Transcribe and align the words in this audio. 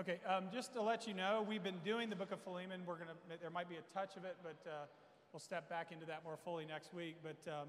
Okay, 0.00 0.16
um, 0.24 0.44
just 0.50 0.72
to 0.72 0.80
let 0.80 1.06
you 1.06 1.12
know, 1.12 1.44
we've 1.46 1.62
been 1.62 1.76
doing 1.84 2.08
the 2.08 2.16
book 2.16 2.32
of 2.32 2.40
Philemon. 2.40 2.80
We're 2.86 2.96
gonna, 2.96 3.20
there 3.28 3.52
might 3.52 3.68
be 3.68 3.76
a 3.76 3.84
touch 3.92 4.16
of 4.16 4.24
it, 4.24 4.32
but 4.40 4.56
uh, 4.64 4.88
we'll 5.30 5.44
step 5.44 5.68
back 5.68 5.92
into 5.92 6.06
that 6.06 6.24
more 6.24 6.38
fully 6.40 6.64
next 6.64 6.94
week. 6.94 7.16
But 7.20 7.36
um, 7.44 7.68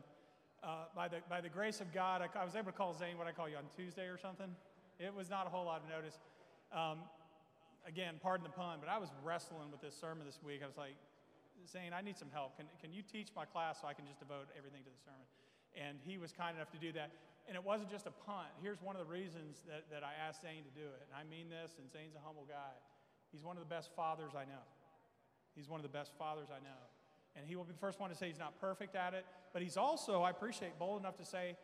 uh, 0.63 0.87
by, 0.95 1.09
the, 1.09 1.17
by 1.27 1.41
the 1.41 1.51
grace 1.51 1.81
of 1.81 1.91
God, 1.91 2.23
I, 2.23 2.31
I, 2.39 2.45
was 2.45 2.55
able 2.55 2.71
to 2.71 2.77
call 2.77 2.95
Zane, 2.95 3.17
what 3.17 3.27
I 3.27 3.33
call 3.35 3.49
you, 3.49 3.57
on 3.57 3.67
Tuesday 3.75 4.07
or 4.07 4.15
something. 4.17 4.47
It 4.97 5.13
was 5.13 5.29
not 5.29 5.45
a 5.45 5.49
whole 5.49 5.65
lot 5.65 5.83
of 5.83 5.91
notice. 5.91 6.23
Um, 6.71 7.03
again, 7.85 8.15
pardon 8.23 8.47
the 8.47 8.55
pun, 8.55 8.79
but 8.79 8.87
I 8.87 8.97
was 8.97 9.09
wrestling 9.27 9.67
with 9.67 9.81
this 9.81 9.99
sermon 9.99 10.23
this 10.25 10.39
week. 10.39 10.61
I 10.63 10.67
was 10.67 10.77
like, 10.77 10.95
Zane, 11.67 11.91
I 11.91 11.99
need 11.99 12.15
some 12.15 12.31
help. 12.31 12.55
Can, 12.55 12.65
can 12.79 12.93
you 12.93 13.03
teach 13.03 13.27
my 13.35 13.43
class 13.43 13.83
so 13.83 13.91
I 13.91 13.93
can 13.93 14.07
just 14.07 14.23
devote 14.23 14.47
everything 14.55 14.87
to 14.87 14.89
the 14.89 15.01
sermon? 15.03 15.27
And 15.75 15.99
he 16.07 16.17
was 16.17 16.31
kind 16.31 16.55
enough 16.55 16.71
to 16.71 16.79
do 16.79 16.95
that. 16.95 17.11
And 17.47 17.55
it 17.57 17.63
wasn't 17.63 17.89
just 17.89 18.05
a 18.07 18.15
punt. 18.25 18.47
Here's 18.61 18.81
one 18.81 18.95
of 18.95 19.01
the 19.05 19.11
reasons 19.11 19.63
that, 19.67 19.89
that 19.91 20.03
I 20.03 20.13
asked 20.15 20.43
Zane 20.43 20.63
to 20.63 20.73
do 20.77 20.85
it. 20.85 21.01
And 21.09 21.11
I 21.11 21.27
mean 21.27 21.49
this, 21.49 21.75
and 21.81 21.91
Zane's 21.91 22.15
a 22.15 22.23
humble 22.23 22.45
guy. 22.47 22.75
He's 23.31 23.43
one 23.43 23.57
of 23.57 23.63
the 23.63 23.69
best 23.69 23.89
fathers 23.95 24.31
I 24.35 24.45
know. 24.45 24.65
He's 25.55 25.67
one 25.67 25.79
of 25.79 25.83
the 25.83 25.91
best 25.91 26.13
fathers 26.17 26.47
I 26.49 26.59
know. 26.63 26.81
And 27.35 27.47
he 27.47 27.55
will 27.55 27.63
be 27.63 27.73
the 27.73 27.79
first 27.79 27.99
one 27.99 28.09
to 28.09 28.15
say 28.15 28.27
he's 28.27 28.39
not 28.39 28.59
perfect 28.59 28.95
at 28.95 29.13
it, 29.13 29.25
but 29.53 29.61
he's 29.61 29.77
also, 29.77 30.21
I 30.21 30.29
appreciate, 30.29 30.77
bold 30.77 30.99
enough 30.99 31.17
to 31.17 31.25
say, 31.25 31.55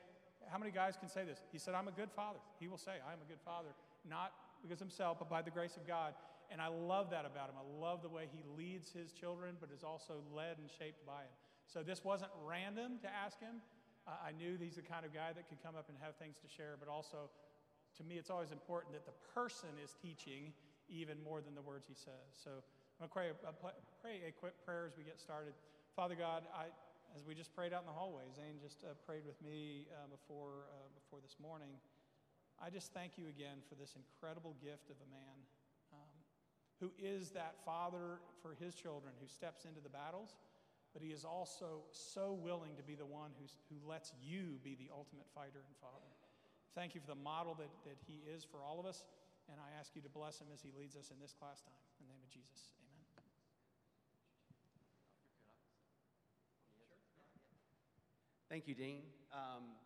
how 0.49 0.57
many 0.57 0.71
guys 0.71 0.95
can 0.95 1.09
say 1.09 1.25
this? 1.25 1.39
He 1.51 1.59
said, 1.59 1.75
I'm 1.75 1.87
a 1.87 1.91
good 1.91 2.11
father. 2.11 2.39
He 2.59 2.67
will 2.67 2.77
say, 2.77 3.03
I 3.03 3.11
am 3.11 3.19
a 3.19 3.27
good 3.27 3.41
father, 3.43 3.69
not 4.07 4.31
because 4.61 4.79
himself, 4.79 5.19
but 5.19 5.29
by 5.29 5.41
the 5.41 5.51
grace 5.51 5.75
of 5.75 5.85
God. 5.85 6.13
And 6.49 6.61
I 6.61 6.67
love 6.67 7.09
that 7.11 7.25
about 7.25 7.49
him. 7.49 7.55
I 7.59 7.81
love 7.83 8.01
the 8.01 8.09
way 8.09 8.29
he 8.31 8.43
leads 8.57 8.91
his 8.91 9.11
children, 9.11 9.55
but 9.59 9.69
is 9.75 9.83
also 9.83 10.23
led 10.33 10.57
and 10.57 10.69
shaped 10.79 11.05
by 11.05 11.27
him. 11.27 11.35
So 11.67 11.83
this 11.83 12.03
wasn't 12.03 12.31
random 12.45 12.99
to 13.01 13.07
ask 13.07 13.39
him. 13.41 13.59
I 14.07 14.31
knew 14.31 14.55
he's 14.55 14.79
the 14.79 14.87
kind 14.87 15.03
of 15.03 15.11
guy 15.11 15.35
that 15.35 15.51
could 15.51 15.59
come 15.59 15.75
up 15.75 15.91
and 15.91 15.97
have 15.99 16.15
things 16.15 16.39
to 16.39 16.47
share, 16.47 16.79
but 16.79 16.87
also, 16.87 17.27
to 17.99 18.03
me, 18.07 18.15
it's 18.15 18.31
always 18.31 18.55
important 18.55 18.95
that 18.95 19.03
the 19.03 19.17
person 19.35 19.75
is 19.83 19.91
teaching 19.99 20.55
even 20.87 21.19
more 21.19 21.43
than 21.43 21.51
the 21.51 21.61
words 21.61 21.83
he 21.91 21.95
says. 21.95 22.31
So 22.31 22.63
I'm 23.03 23.11
going 23.11 23.11
to 23.11 23.13
pray, 23.13 23.27
uh, 23.43 23.51
pray 23.99 24.23
a 24.23 24.31
quick 24.31 24.55
prayer 24.63 24.87
as 24.87 24.95
we 24.95 25.03
get 25.03 25.19
started. 25.19 25.51
Father 25.91 26.15
God, 26.15 26.47
I, 26.55 26.71
as 27.15 27.27
we 27.27 27.35
just 27.35 27.51
prayed 27.51 27.75
out 27.75 27.83
in 27.83 27.89
the 27.91 27.97
hallway, 27.99 28.23
Zane 28.31 28.63
just 28.63 28.87
uh, 28.87 28.95
prayed 29.03 29.27
with 29.27 29.35
me 29.43 29.91
uh, 29.91 30.07
before, 30.07 30.71
uh, 30.71 30.87
before 30.95 31.19
this 31.19 31.35
morning. 31.43 31.75
I 32.63 32.71
just 32.71 32.95
thank 32.95 33.19
you 33.19 33.27
again 33.27 33.59
for 33.67 33.75
this 33.75 33.93
incredible 33.99 34.55
gift 34.63 34.87
of 34.89 34.97
a 35.03 35.09
man 35.11 35.37
um, 35.93 36.15
who 36.79 36.89
is 36.95 37.29
that 37.35 37.59
father 37.67 38.23
for 38.41 38.55
his 38.55 38.73
children, 38.73 39.13
who 39.19 39.27
steps 39.27 39.67
into 39.67 39.83
the 39.83 39.91
battles 39.91 40.33
but 40.97 41.05
he 41.05 41.13
is 41.13 41.21
also 41.21 41.85
so 41.93 42.33
willing 42.33 42.73
to 42.73 42.81
be 42.81 42.97
the 42.97 43.05
one 43.05 43.29
who's, 43.37 43.53
who 43.69 43.77
lets 43.85 44.17
you 44.17 44.57
be 44.65 44.73
the 44.73 44.89
ultimate 44.89 45.29
fighter 45.29 45.61
and 45.61 45.77
father. 45.77 46.09
Thank 46.73 46.97
you 46.97 47.01
for 47.05 47.13
the 47.13 47.21
model 47.21 47.53
that, 47.61 47.69
that 47.85 48.01
he 48.09 48.25
is 48.25 48.41
for 48.41 48.65
all 48.65 48.81
of 48.81 48.89
us, 48.89 49.05
and 49.45 49.61
I 49.61 49.77
ask 49.77 49.93
you 49.93 50.01
to 50.01 50.09
bless 50.09 50.41
him 50.41 50.49
as 50.49 50.57
he 50.57 50.73
leads 50.73 50.97
us 50.97 51.13
in 51.13 51.21
this 51.21 51.37
class 51.37 51.61
time. 51.61 51.77
In 52.01 52.09
the 52.09 52.17
name 52.17 52.25
of 52.25 52.33
Jesus, 52.33 52.73
amen. 52.81 53.05
Thank 58.49 58.65
you, 58.65 58.73
Dean. 58.73 59.05
Um, 59.29 59.77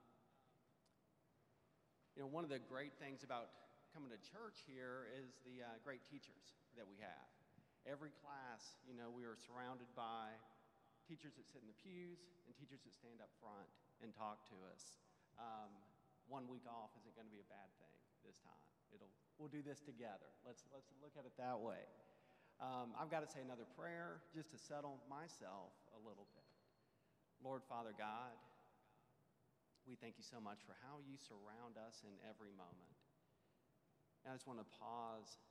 you 2.15 2.23
know, 2.23 2.31
one 2.31 2.47
of 2.47 2.51
the 2.55 2.63
great 2.71 2.95
things 3.03 3.27
about 3.27 3.51
coming 3.91 4.07
to 4.15 4.19
church 4.31 4.63
here 4.63 5.11
is 5.19 5.35
the 5.43 5.59
uh, 5.59 5.75
great 5.83 6.07
teachers 6.07 6.55
that 6.79 6.87
we 6.87 6.95
have. 7.03 7.27
Every 7.83 8.15
class, 8.23 8.79
you 8.87 8.95
know, 8.95 9.11
we 9.11 9.27
are 9.27 9.35
surrounded 9.35 9.91
by 9.91 10.31
teachers 11.07 11.33
that 11.37 11.45
sit 11.49 11.61
in 11.61 11.69
the 11.69 11.79
pews 11.81 12.21
and 12.45 12.53
teachers 12.57 12.81
that 12.85 12.93
stand 12.93 13.19
up 13.19 13.31
front 13.41 13.67
and 14.01 14.13
talk 14.13 14.43
to 14.49 14.57
us. 14.69 15.01
Um, 15.37 15.71
one 16.29 16.45
week 16.47 16.63
off 16.69 16.93
isn't 17.01 17.13
going 17.17 17.27
to 17.27 17.33
be 17.33 17.41
a 17.41 17.49
bad 17.49 17.69
thing 17.81 17.95
this 18.23 18.39
time. 18.41 18.67
It'll, 18.93 19.11
we'll 19.39 19.51
do 19.51 19.63
this 19.63 19.81
together. 19.81 20.29
Let's, 20.45 20.67
let's 20.69 20.91
look 20.99 21.15
at 21.17 21.25
it 21.25 21.33
that 21.39 21.57
way. 21.59 21.81
Um, 22.61 22.93
I've 22.93 23.09
got 23.09 23.25
to 23.25 23.29
say 23.31 23.41
another 23.41 23.65
prayer 23.73 24.21
just 24.35 24.53
to 24.53 24.57
settle 24.61 25.01
myself 25.09 25.73
a 25.97 25.99
little 26.05 26.29
bit. 26.37 26.45
Lord 27.41 27.65
Father 27.65 27.95
God, 27.97 28.37
we 29.89 29.97
thank 29.97 30.21
you 30.21 30.25
so 30.27 30.37
much 30.37 30.61
for 30.61 30.77
how 30.85 31.01
you 31.01 31.17
surround 31.17 31.81
us 31.81 32.05
in 32.05 32.13
every 32.29 32.53
moment. 32.53 32.93
And 34.21 34.29
I 34.29 34.37
just 34.37 34.45
want 34.45 34.61
to 34.61 34.69
pause 34.77 35.41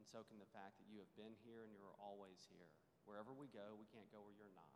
and 0.00 0.04
soak 0.08 0.32
in 0.32 0.40
the 0.40 0.48
fact 0.56 0.80
that 0.80 0.88
you 0.88 0.96
have 1.04 1.12
been 1.12 1.36
here 1.44 1.68
and 1.68 1.76
you're 1.76 1.92
always 2.00 2.40
here. 2.48 2.72
Wherever 3.04 3.32
we 3.32 3.48
go, 3.52 3.76
we 3.76 3.88
can't 3.90 4.08
go 4.10 4.20
where 4.22 4.34
you're 4.34 4.54
not. 4.56 4.70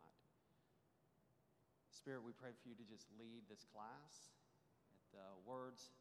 Spirit, 1.95 2.21
we 2.21 2.35
pray 2.35 2.53
for 2.53 2.69
you 2.69 2.77
to 2.77 2.85
just 2.85 3.09
lead 3.17 3.47
this 3.49 3.65
class. 3.71 4.35
At 4.93 5.01
the 5.15 5.27
words 5.47 5.95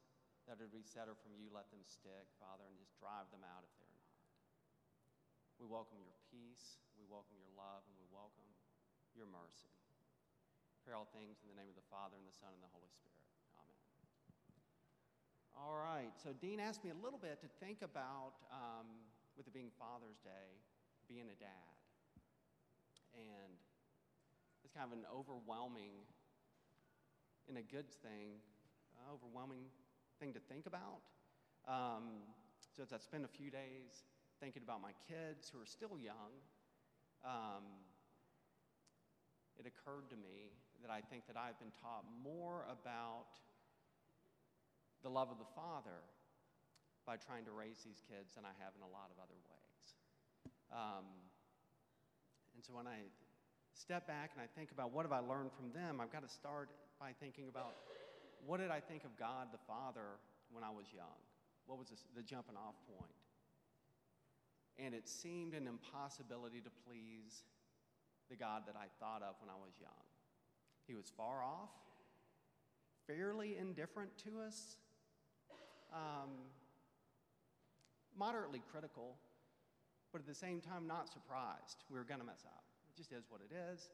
that 0.44 0.60
are 0.60 0.68
to 0.68 0.74
be 0.74 0.84
said 0.84 1.08
are 1.08 1.16
from 1.16 1.32
you, 1.38 1.48
let 1.48 1.70
them 1.72 1.80
stick, 1.86 2.28
Father, 2.36 2.66
and 2.68 2.76
just 2.76 2.92
drive 3.00 3.24
them 3.32 3.40
out 3.40 3.64
if 3.64 3.72
they're 3.80 3.96
not. 3.96 4.20
We 5.56 5.64
welcome 5.64 6.02
your 6.02 6.18
peace, 6.28 6.82
we 6.98 7.06
welcome 7.08 7.38
your 7.40 7.54
love, 7.56 7.86
and 7.88 7.96
we 7.96 8.04
welcome 8.12 8.44
your 9.16 9.30
mercy. 9.30 9.70
Pray 10.84 10.92
all 10.92 11.08
things 11.16 11.40
in 11.40 11.48
the 11.48 11.56
name 11.56 11.72
of 11.72 11.78
the 11.78 11.88
Father, 11.88 12.18
and 12.20 12.26
the 12.28 12.36
Son, 12.36 12.52
and 12.52 12.60
the 12.60 12.68
Holy 12.74 12.90
Spirit. 12.92 13.24
Amen. 13.56 13.80
All 15.56 15.78
right, 15.78 16.12
so 16.20 16.36
Dean 16.36 16.60
asked 16.60 16.84
me 16.84 16.92
a 16.92 17.00
little 17.00 17.22
bit 17.22 17.40
to 17.40 17.48
think 17.62 17.80
about, 17.80 18.36
um, 18.52 18.84
with 19.38 19.48
it 19.48 19.54
being 19.56 19.72
Father's 19.80 20.20
Day, 20.20 20.60
being 21.08 21.30
a 21.32 21.38
dad. 21.40 21.73
And 23.14 23.54
it's 24.64 24.74
kind 24.74 24.90
of 24.90 24.98
an 24.98 25.06
overwhelming, 25.06 26.02
in 27.48 27.56
a 27.58 27.62
good 27.62 27.90
thing, 28.02 28.42
uh, 28.98 29.14
overwhelming 29.14 29.70
thing 30.18 30.32
to 30.34 30.40
think 30.40 30.66
about. 30.66 31.00
Um, 31.66 32.26
so 32.74 32.82
as 32.82 32.92
I 32.92 32.98
spent 32.98 33.24
a 33.24 33.32
few 33.32 33.50
days 33.50 34.04
thinking 34.40 34.62
about 34.62 34.82
my 34.82 34.92
kids 35.06 35.48
who 35.48 35.62
are 35.62 35.66
still 35.66 35.96
young, 35.96 36.34
um, 37.24 37.64
it 39.58 39.64
occurred 39.64 40.10
to 40.10 40.18
me 40.18 40.52
that 40.82 40.90
I 40.90 41.00
think 41.00 41.26
that 41.30 41.38
I've 41.38 41.56
been 41.56 41.72
taught 41.80 42.04
more 42.20 42.66
about 42.68 43.32
the 45.02 45.08
love 45.08 45.30
of 45.30 45.38
the 45.38 45.48
Father 45.54 46.02
by 47.06 47.16
trying 47.16 47.44
to 47.44 47.52
raise 47.52 47.84
these 47.84 48.00
kids 48.08 48.34
than 48.34 48.44
I 48.44 48.52
have 48.60 48.72
in 48.76 48.82
a 48.82 48.90
lot 48.90 49.12
of 49.12 49.16
other 49.20 49.36
ways. 49.48 49.84
Um, 50.72 51.23
and 52.54 52.64
so 52.64 52.72
when 52.74 52.86
I 52.86 53.02
step 53.74 54.06
back 54.06 54.30
and 54.34 54.42
I 54.42 54.48
think 54.58 54.70
about 54.70 54.92
what 54.92 55.04
have 55.04 55.12
I 55.12 55.18
learned 55.18 55.50
from 55.52 55.72
them, 55.72 56.00
I've 56.00 56.12
got 56.12 56.22
to 56.22 56.32
start 56.32 56.68
by 57.00 57.10
thinking 57.20 57.48
about 57.48 57.74
what 58.46 58.60
did 58.60 58.70
I 58.70 58.80
think 58.80 59.04
of 59.04 59.16
God 59.18 59.48
the 59.52 59.58
Father 59.66 60.20
when 60.52 60.62
I 60.62 60.70
was 60.70 60.86
young? 60.94 61.18
What 61.66 61.78
was 61.78 61.88
the 62.14 62.22
jumping 62.22 62.56
off 62.56 62.74
point? 62.86 63.18
And 64.78 64.94
it 64.94 65.08
seemed 65.08 65.54
an 65.54 65.66
impossibility 65.66 66.60
to 66.60 66.70
please 66.86 67.42
the 68.30 68.36
God 68.36 68.62
that 68.66 68.76
I 68.76 68.86
thought 69.00 69.22
of 69.22 69.34
when 69.40 69.50
I 69.50 69.58
was 69.58 69.72
young. 69.80 70.04
He 70.86 70.94
was 70.94 71.10
far 71.16 71.42
off, 71.42 71.70
fairly 73.06 73.56
indifferent 73.58 74.10
to 74.24 74.40
us, 74.46 74.76
um, 75.92 76.30
moderately 78.16 78.62
critical, 78.70 79.16
but 80.14 80.22
at 80.22 80.30
the 80.30 80.38
same 80.46 80.62
time 80.62 80.86
not 80.86 81.10
surprised 81.10 81.82
we 81.90 81.98
were 81.98 82.06
going 82.06 82.22
to 82.22 82.28
mess 82.28 82.46
up. 82.46 82.62
It 82.86 82.94
just 82.94 83.10
is 83.10 83.26
what 83.26 83.42
it 83.42 83.50
is. 83.50 83.90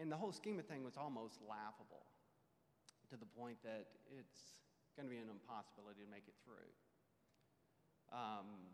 And 0.00 0.08
the 0.08 0.16
whole 0.16 0.32
scheme 0.32 0.56
of 0.56 0.64
thing 0.64 0.80
was 0.80 0.96
almost 0.96 1.36
laughable 1.44 2.08
to 3.12 3.20
the 3.20 3.28
point 3.36 3.60
that 3.60 3.92
it's 4.08 4.64
going 4.96 5.04
to 5.04 5.12
be 5.12 5.20
an 5.20 5.28
impossibility 5.28 6.00
to 6.00 6.08
make 6.08 6.24
it 6.24 6.34
through. 6.48 6.72
Um, 8.08 8.72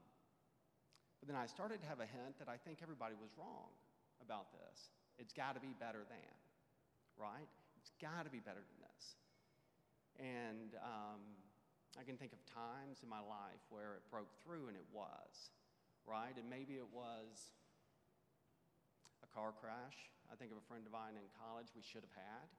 but 1.18 1.26
then 1.26 1.34
I 1.34 1.50
started 1.50 1.82
to 1.82 1.90
have 1.90 1.98
a 1.98 2.06
hint 2.06 2.38
that 2.38 2.46
I 2.46 2.54
think 2.54 2.86
everybody 2.86 3.18
was 3.18 3.34
wrong 3.34 3.74
about 4.22 4.54
this. 4.54 4.94
It's 5.18 5.34
got 5.34 5.58
to 5.58 5.60
be 5.60 5.74
better 5.74 6.06
than, 6.06 6.34
right? 7.18 7.50
It's 7.82 7.90
got 7.98 8.22
to 8.22 8.30
be 8.30 8.38
better 8.38 8.62
than 8.62 8.78
this. 8.78 9.02
And 10.22 10.78
um, 10.78 11.18
I 11.98 12.06
can 12.06 12.14
think 12.14 12.30
of 12.30 12.38
times 12.46 13.02
in 13.02 13.10
my 13.10 13.20
life 13.20 13.58
where 13.74 13.98
it 13.98 14.06
broke 14.06 14.30
through 14.46 14.70
and 14.70 14.78
it 14.78 14.86
was, 14.94 15.50
right? 16.10 16.34
And 16.34 16.50
maybe 16.50 16.74
it 16.74 16.90
was 16.90 17.54
a 19.22 19.28
car 19.30 19.54
crash. 19.54 20.10
I 20.26 20.34
think 20.34 20.50
of 20.50 20.58
a 20.58 20.66
friend 20.66 20.82
of 20.82 20.90
mine 20.90 21.14
in 21.14 21.22
college 21.38 21.70
we 21.78 21.86
should 21.86 22.02
have 22.02 22.18
had. 22.18 22.50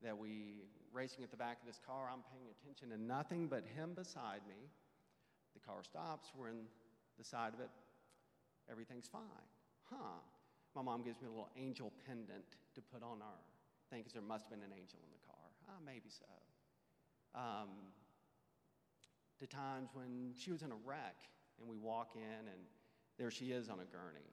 That 0.00 0.16
we, 0.16 0.64
racing 0.92 1.26
at 1.26 1.30
the 1.30 1.36
back 1.36 1.58
of 1.60 1.66
this 1.66 1.82
car, 1.84 2.08
I'm 2.08 2.22
paying 2.32 2.48
attention 2.48 2.94
to 2.94 2.98
nothing 2.98 3.50
but 3.50 3.66
him 3.76 3.92
beside 3.92 4.46
me. 4.48 4.70
The 5.52 5.60
car 5.60 5.82
stops, 5.82 6.30
we're 6.32 6.48
in 6.48 6.70
the 7.18 7.24
side 7.24 7.52
of 7.52 7.60
it, 7.60 7.68
everything's 8.70 9.08
fine. 9.10 9.48
Huh. 9.90 10.22
My 10.76 10.82
mom 10.82 11.02
gives 11.02 11.20
me 11.20 11.26
a 11.26 11.30
little 11.30 11.50
angel 11.58 11.92
pendant 12.06 12.46
to 12.76 12.80
put 12.80 13.02
on 13.02 13.18
our 13.20 13.42
thing 13.90 14.00
because 14.00 14.12
there 14.12 14.22
must 14.22 14.46
have 14.46 14.54
been 14.54 14.62
an 14.62 14.70
angel 14.70 15.02
in 15.02 15.10
the 15.10 15.24
car. 15.26 15.46
Ah, 15.66 15.82
maybe 15.84 16.08
so. 16.08 16.30
Um, 17.34 17.90
to 19.40 19.46
times 19.46 19.90
when 19.94 20.32
she 20.38 20.52
was 20.52 20.62
in 20.62 20.70
a 20.70 20.78
wreck 20.84 21.16
and 21.58 21.68
we 21.68 21.76
walk 21.76 22.14
in 22.14 22.46
and 22.46 22.62
there 23.18 23.30
she 23.30 23.52
is 23.52 23.68
on 23.68 23.80
a 23.80 23.84
gurney 23.84 24.28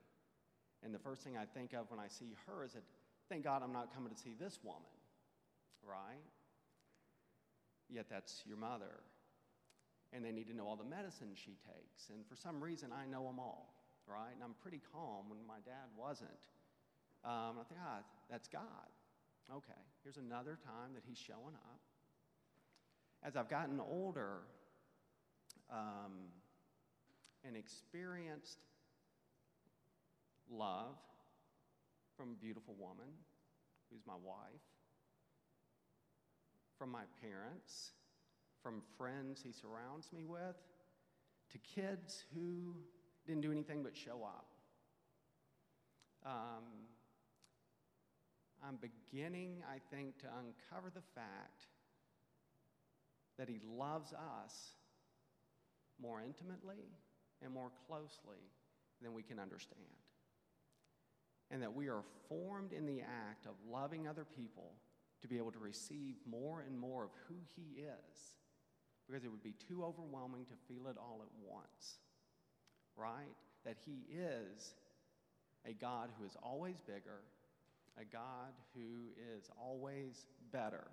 and 0.84 0.94
the 0.94 1.00
first 1.00 1.24
thing 1.24 1.36
I 1.36 1.46
think 1.46 1.74
of 1.74 1.90
when 1.90 2.00
I 2.00 2.08
see 2.08 2.36
her 2.46 2.64
is 2.64 2.74
that, 2.74 2.84
thank 3.28 3.44
God 3.44 3.64
I'm 3.64 3.74
not 3.74 3.92
coming 3.94 4.14
to 4.14 4.20
see 4.20 4.36
this 4.40 4.60
woman, 4.64 4.84
right? 5.84 6.22
Yet 7.90 8.06
that's 8.10 8.44
your 8.46 8.58
mother. 8.58 9.02
and 10.14 10.24
they 10.24 10.32
need 10.32 10.48
to 10.48 10.56
know 10.56 10.66
all 10.68 10.78
the 10.78 10.86
medicine 10.86 11.28
she 11.36 11.58
takes. 11.68 12.10
And 12.10 12.26
for 12.26 12.36
some 12.36 12.64
reason, 12.64 12.90
I 12.94 13.06
know 13.06 13.26
them 13.26 13.40
all, 13.40 13.74
right? 14.08 14.32
And 14.34 14.44
I'm 14.44 14.56
pretty 14.62 14.80
calm 14.94 15.30
when 15.30 15.40
my 15.46 15.60
dad 15.66 15.92
wasn't. 15.98 16.30
Um, 17.26 17.60
I 17.60 17.64
think, 17.68 17.82
ah, 17.84 18.00
that's 18.30 18.48
God. 18.48 18.88
Okay, 19.54 19.82
here's 20.04 20.18
another 20.18 20.58
time 20.64 20.94
that 20.94 21.04
he's 21.08 21.18
showing 21.18 21.54
up. 21.54 21.80
As 23.24 23.36
I've 23.36 23.50
gotten 23.50 23.80
older 23.80 24.40
um, 25.72 26.32
and 27.44 27.58
experienced 27.58 28.60
love 30.52 30.98
from 32.18 32.32
a 32.32 32.36
beautiful 32.36 32.76
woman 32.80 33.12
who's 33.92 34.02
my 34.08 34.16
wife, 34.24 34.62
from 36.78 36.92
my 36.92 37.04
parents, 37.22 37.92
from 38.62 38.82
friends 38.98 39.42
he 39.44 39.52
surrounds 39.52 40.12
me 40.14 40.24
with, 40.26 40.56
to 41.52 41.58
kids 41.60 42.24
who 42.34 42.76
didn't 43.26 43.42
do 43.42 43.52
anything 43.52 43.84
but 43.84 43.96
show 43.96 44.24
up. 44.24 44.48
Um, 46.26 46.64
I'm 48.68 48.78
beginning, 48.78 49.62
I 49.70 49.78
think, 49.96 50.18
to 50.20 50.26
uncover 50.26 50.90
the 50.90 51.04
fact 51.14 51.68
that 53.38 53.48
he 53.48 53.60
loves 53.78 54.14
us 54.14 54.72
more 56.02 56.22
intimately 56.22 56.90
and 57.44 57.54
more 57.54 57.72
closely 57.88 58.42
than 59.02 59.14
we 59.14 59.22
can 59.22 59.40
understand. 59.40 60.05
And 61.52 61.62
that 61.62 61.74
we 61.74 61.88
are 61.88 62.04
formed 62.28 62.74
in 62.74 62.86
the 62.86 63.02
act 63.02 63.46
of 63.46 63.54
loving 63.70 64.08
other 64.08 64.26
people 64.26 64.74
to 65.22 65.28
be 65.28 65.38
able 65.38 65.52
to 65.52 65.60
receive 65.60 66.16
more 66.30 66.62
and 66.62 66.78
more 66.78 67.04
of 67.04 67.12
who 67.28 67.36
he 67.56 67.82
is 67.82 68.36
because 69.08 69.24
it 69.24 69.30
would 69.30 69.44
be 69.44 69.54
too 69.68 69.84
overwhelming 69.84 70.46
to 70.46 70.54
feel 70.68 70.88
it 70.88 70.98
all 70.98 71.22
at 71.22 71.30
once. 71.48 72.00
Right? 72.98 73.36
That 73.66 73.78
he 73.86 74.06
is 74.12 74.74
a 75.68 75.74
God 75.74 76.10
who 76.18 76.26
is 76.26 76.36
always 76.42 76.82
bigger, 76.86 77.22
a 78.00 78.06
God 78.06 78.54
who 78.74 79.12
is 79.38 79.50
always 79.60 80.28
better, 80.52 80.86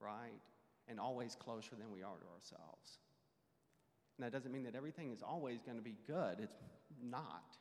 right? 0.00 0.40
And 0.88 1.00
always 1.00 1.34
closer 1.34 1.74
than 1.76 1.90
we 1.92 2.02
are 2.02 2.16
to 2.18 2.26
ourselves. 2.34 2.98
And 4.18 4.24
that 4.24 4.32
doesn't 4.32 4.52
mean 4.52 4.64
that 4.64 4.74
everything 4.74 5.10
is 5.10 5.22
always 5.22 5.62
going 5.62 5.76
to 5.76 5.84
be 5.84 5.96
good. 6.06 6.38
It's 6.40 6.56
not. 7.02 7.56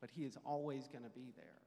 But 0.00 0.10
He 0.10 0.24
is 0.24 0.36
always 0.44 0.88
going 0.88 1.04
to 1.04 1.10
be 1.10 1.32
there. 1.36 1.60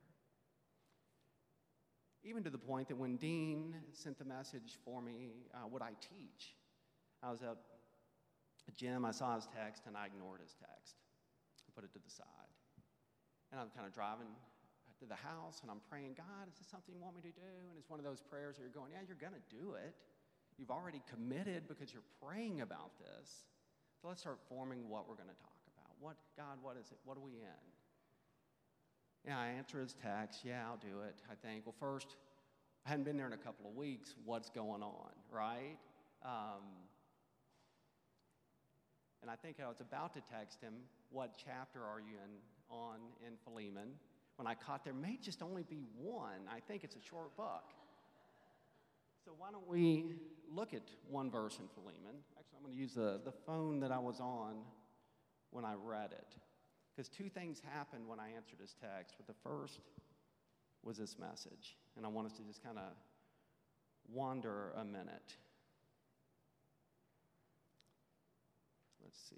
Even 2.24 2.44
to 2.44 2.50
the 2.50 2.58
point 2.58 2.90
that 2.90 2.98
when 2.98 3.16
Dean 3.16 3.76
sent 3.94 4.20
the 4.20 4.26
message 4.26 4.78
for 4.84 5.02
me, 5.02 5.48
uh, 5.54 5.68
what 5.70 5.82
I 5.82 5.92
teach, 6.02 6.56
I 7.24 7.32
was 7.32 7.42
at 7.42 7.56
a 8.68 8.72
gym, 8.76 9.06
I 9.06 9.12
saw 9.12 9.36
his 9.36 9.48
text, 9.56 9.84
and 9.88 9.96
I 9.96 10.08
ignored 10.08 10.42
his 10.42 10.54
text 10.60 10.96
and 11.66 11.74
put 11.74 11.84
it 11.84 11.94
to 11.94 12.00
the 12.00 12.12
side. 12.12 12.52
And 13.52 13.60
I'm 13.60 13.70
kind 13.74 13.88
of 13.88 13.94
driving 13.94 14.28
to 15.00 15.08
the 15.08 15.16
house 15.16 15.64
and 15.64 15.72
I'm 15.72 15.80
praying, 15.88 16.20
God, 16.20 16.52
is 16.52 16.60
this 16.60 16.68
something 16.68 16.92
you 16.92 17.00
want 17.00 17.16
me 17.16 17.24
to 17.24 17.32
do? 17.32 17.54
And 17.72 17.80
it's 17.80 17.90
one 17.90 18.04
of 18.04 18.06
those 18.06 18.20
prayers 18.20 18.60
where 18.60 18.68
you're 18.68 18.76
going, 18.76 18.92
yeah, 18.92 19.04
you're 19.08 19.20
going 19.20 19.34
to 19.34 19.48
do 19.48 19.80
it. 19.80 19.96
You've 20.60 20.76
already 20.76 21.02
committed 21.08 21.72
because 21.72 21.96
you're 21.96 22.06
praying 22.20 22.60
about 22.60 23.00
this. 23.00 23.48
So 23.96 24.12
let's 24.12 24.20
start 24.20 24.44
forming 24.52 24.92
what 24.92 25.08
we're 25.08 25.16
going 25.16 25.32
to 25.32 25.40
talk 25.40 25.64
about. 25.72 25.96
What, 26.04 26.20
God, 26.36 26.60
what 26.60 26.76
is 26.76 26.92
it? 26.92 27.00
What 27.08 27.16
are 27.16 27.24
we 27.24 27.40
in? 27.40 27.64
Yeah, 29.30 29.40
I 29.40 29.48
answer 29.50 29.80
his 29.80 29.94
text. 29.94 30.42
Yeah, 30.44 30.66
I'll 30.68 30.78
do 30.78 31.02
it. 31.08 31.22
I 31.32 31.36
think, 31.36 31.66
well, 31.66 31.76
first, 31.80 32.16
I 32.86 32.90
hadn't 32.90 33.06
been 33.06 33.16
there 33.16 33.28
in 33.28 33.34
a 33.34 33.38
couple 33.38 33.70
of 33.70 33.76
weeks. 33.76 34.16
What's 34.26 34.50
going 34.50 34.82
on, 34.82 35.12
right? 35.32 35.78
Um, 36.26 36.64
and 39.22 39.30
I 39.30 39.36
think 39.36 39.58
I 39.64 39.68
was 39.68 39.82
about 39.82 40.16
to 40.16 40.22
text 40.34 40.62
him, 40.62 40.74
what 41.12 41.36
chapter 41.38 41.84
are 41.84 42.00
you 42.00 42.16
in 42.26 42.76
on 42.76 42.98
in 43.26 43.34
Philemon? 43.46 43.90
when 44.40 44.48
I 44.48 44.56
caught 44.56 44.86
there 44.86 44.94
may 44.94 45.20
just 45.22 45.44
only 45.44 45.64
be 45.64 45.84
one. 45.98 46.48
I 46.50 46.62
think 46.62 46.86
it's 46.86 46.96
a 46.96 47.02
short 47.02 47.36
book. 47.36 47.66
So 49.26 49.32
why 49.38 49.52
don't 49.52 49.68
we 49.68 50.16
look 50.50 50.74
at 50.74 50.84
one 51.10 51.30
verse 51.30 51.60
in 51.60 51.68
Philemon? 51.68 52.16
Actually, 52.40 52.58
I'm 52.58 52.64
going 52.64 52.74
to 52.74 52.82
use 52.82 52.94
the, 52.94 53.20
the 53.26 53.34
phone 53.46 53.82
that 53.82 53.92
I 53.92 54.00
was 54.00 54.22
on 54.22 54.62
when 55.52 55.66
I 55.66 55.74
read 55.74 56.14
it. 56.14 56.36
Because 57.00 57.16
two 57.16 57.30
things 57.30 57.62
happened 57.74 58.06
when 58.10 58.20
I 58.20 58.28
answered 58.36 58.60
his 58.60 58.76
text. 58.82 59.16
But 59.16 59.26
the 59.26 59.42
first 59.42 59.80
was 60.84 60.98
this 60.98 61.16
message. 61.18 61.78
And 61.96 62.06
I 62.06 62.10
want 62.10 62.28
us 62.28 62.34
to 62.34 62.44
just 62.44 62.62
kind 62.62 62.78
of 62.78 62.92
wander 64.12 64.74
a 64.76 64.84
minute. 64.84 65.38
Let's 69.02 69.18
see. 69.30 69.38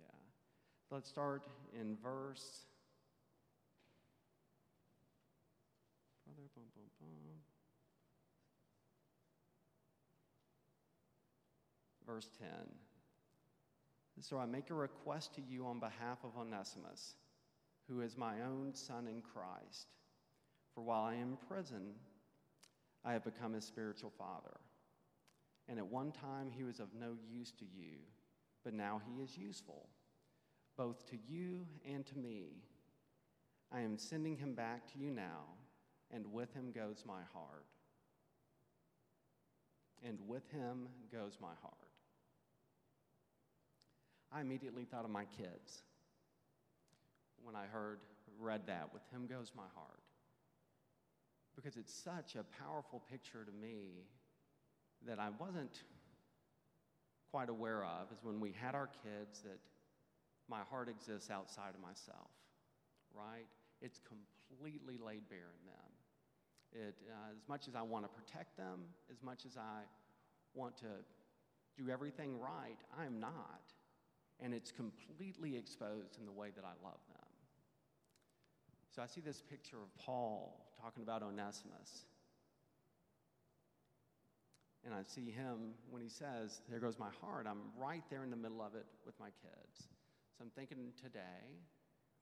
Yeah. 0.00 0.06
Let's 0.90 1.08
start 1.08 1.44
in 1.80 1.96
verse. 2.02 2.66
Brother, 6.26 6.48
bum, 6.56 6.64
bum, 6.74 6.86
bum. 6.98 7.08
Verse 12.04 12.28
10. 12.40 12.48
So 14.20 14.38
I 14.38 14.46
make 14.46 14.70
a 14.70 14.74
request 14.74 15.34
to 15.34 15.42
you 15.42 15.66
on 15.66 15.78
behalf 15.78 16.18
of 16.24 16.36
Onesimus, 16.38 17.16
who 17.88 18.00
is 18.00 18.16
my 18.16 18.40
own 18.42 18.74
son 18.74 19.06
in 19.06 19.20
Christ. 19.20 19.88
For 20.74 20.82
while 20.82 21.04
I 21.04 21.14
am 21.14 21.32
in 21.32 21.48
prison, 21.48 21.94
I 23.04 23.12
have 23.12 23.24
become 23.24 23.52
his 23.52 23.64
spiritual 23.64 24.12
father. 24.18 24.56
And 25.68 25.78
at 25.78 25.86
one 25.86 26.12
time 26.12 26.50
he 26.50 26.64
was 26.64 26.80
of 26.80 26.88
no 26.98 27.16
use 27.30 27.52
to 27.58 27.64
you, 27.64 27.98
but 28.64 28.74
now 28.74 29.00
he 29.06 29.22
is 29.22 29.36
useful 29.36 29.88
both 30.76 31.06
to 31.10 31.16
you 31.28 31.66
and 31.90 32.04
to 32.06 32.18
me. 32.18 32.62
I 33.72 33.80
am 33.80 33.98
sending 33.98 34.36
him 34.36 34.54
back 34.54 34.86
to 34.92 34.98
you 34.98 35.10
now, 35.10 35.44
and 36.10 36.32
with 36.32 36.52
him 36.54 36.70
goes 36.72 37.02
my 37.06 37.20
heart. 37.32 37.66
And 40.04 40.18
with 40.26 40.48
him 40.50 40.88
goes 41.10 41.38
my 41.40 41.54
heart. 41.62 41.85
I 44.32 44.40
immediately 44.40 44.84
thought 44.84 45.04
of 45.04 45.10
my 45.10 45.24
kids 45.24 45.82
when 47.42 47.54
I 47.54 47.66
heard, 47.66 48.00
read 48.40 48.66
that, 48.66 48.92
with 48.92 49.02
him 49.12 49.26
goes 49.26 49.52
my 49.56 49.68
heart. 49.74 50.00
Because 51.54 51.76
it's 51.76 51.92
such 51.92 52.34
a 52.34 52.44
powerful 52.62 53.02
picture 53.10 53.44
to 53.44 53.52
me 53.52 54.04
that 55.06 55.18
I 55.18 55.28
wasn't 55.38 55.82
quite 57.30 57.48
aware 57.48 57.84
of, 57.84 58.10
is 58.12 58.18
when 58.22 58.40
we 58.40 58.52
had 58.52 58.74
our 58.74 58.88
kids 58.88 59.42
that 59.42 59.58
my 60.48 60.60
heart 60.70 60.88
exists 60.88 61.30
outside 61.30 61.74
of 61.74 61.80
myself, 61.80 62.30
right? 63.14 63.46
It's 63.80 64.00
completely 64.00 64.98
laid 64.98 65.28
bare 65.28 65.52
in 65.60 65.66
them. 65.66 66.88
It, 66.88 66.94
uh, 67.08 67.32
as 67.32 67.48
much 67.48 67.68
as 67.68 67.74
I 67.74 67.82
want 67.82 68.04
to 68.04 68.08
protect 68.08 68.56
them, 68.56 68.80
as 69.10 69.22
much 69.22 69.46
as 69.46 69.56
I 69.56 69.82
want 70.54 70.76
to 70.78 70.86
do 71.76 71.90
everything 71.90 72.38
right, 72.40 72.78
I'm 72.98 73.20
not. 73.20 73.72
And 74.40 74.52
it's 74.52 74.70
completely 74.70 75.56
exposed 75.56 76.18
in 76.18 76.26
the 76.26 76.32
way 76.32 76.50
that 76.54 76.64
I 76.64 76.74
love 76.84 77.00
them. 77.08 77.26
So 78.94 79.02
I 79.02 79.06
see 79.06 79.20
this 79.20 79.42
picture 79.42 79.76
of 79.76 79.94
Paul 79.96 80.66
talking 80.80 81.02
about 81.02 81.22
Onesimus. 81.22 82.06
And 84.84 84.94
I 84.94 85.02
see 85.02 85.30
him 85.30 85.74
when 85.90 86.00
he 86.00 86.08
says, 86.08 86.60
There 86.70 86.78
goes 86.78 86.98
my 86.98 87.10
heart. 87.20 87.46
I'm 87.48 87.72
right 87.76 88.04
there 88.10 88.22
in 88.24 88.30
the 88.30 88.36
middle 88.36 88.62
of 88.62 88.74
it 88.74 88.86
with 89.04 89.18
my 89.18 89.30
kids. 89.42 89.88
So 90.38 90.44
I'm 90.44 90.50
thinking 90.50 90.92
today, 91.02 91.60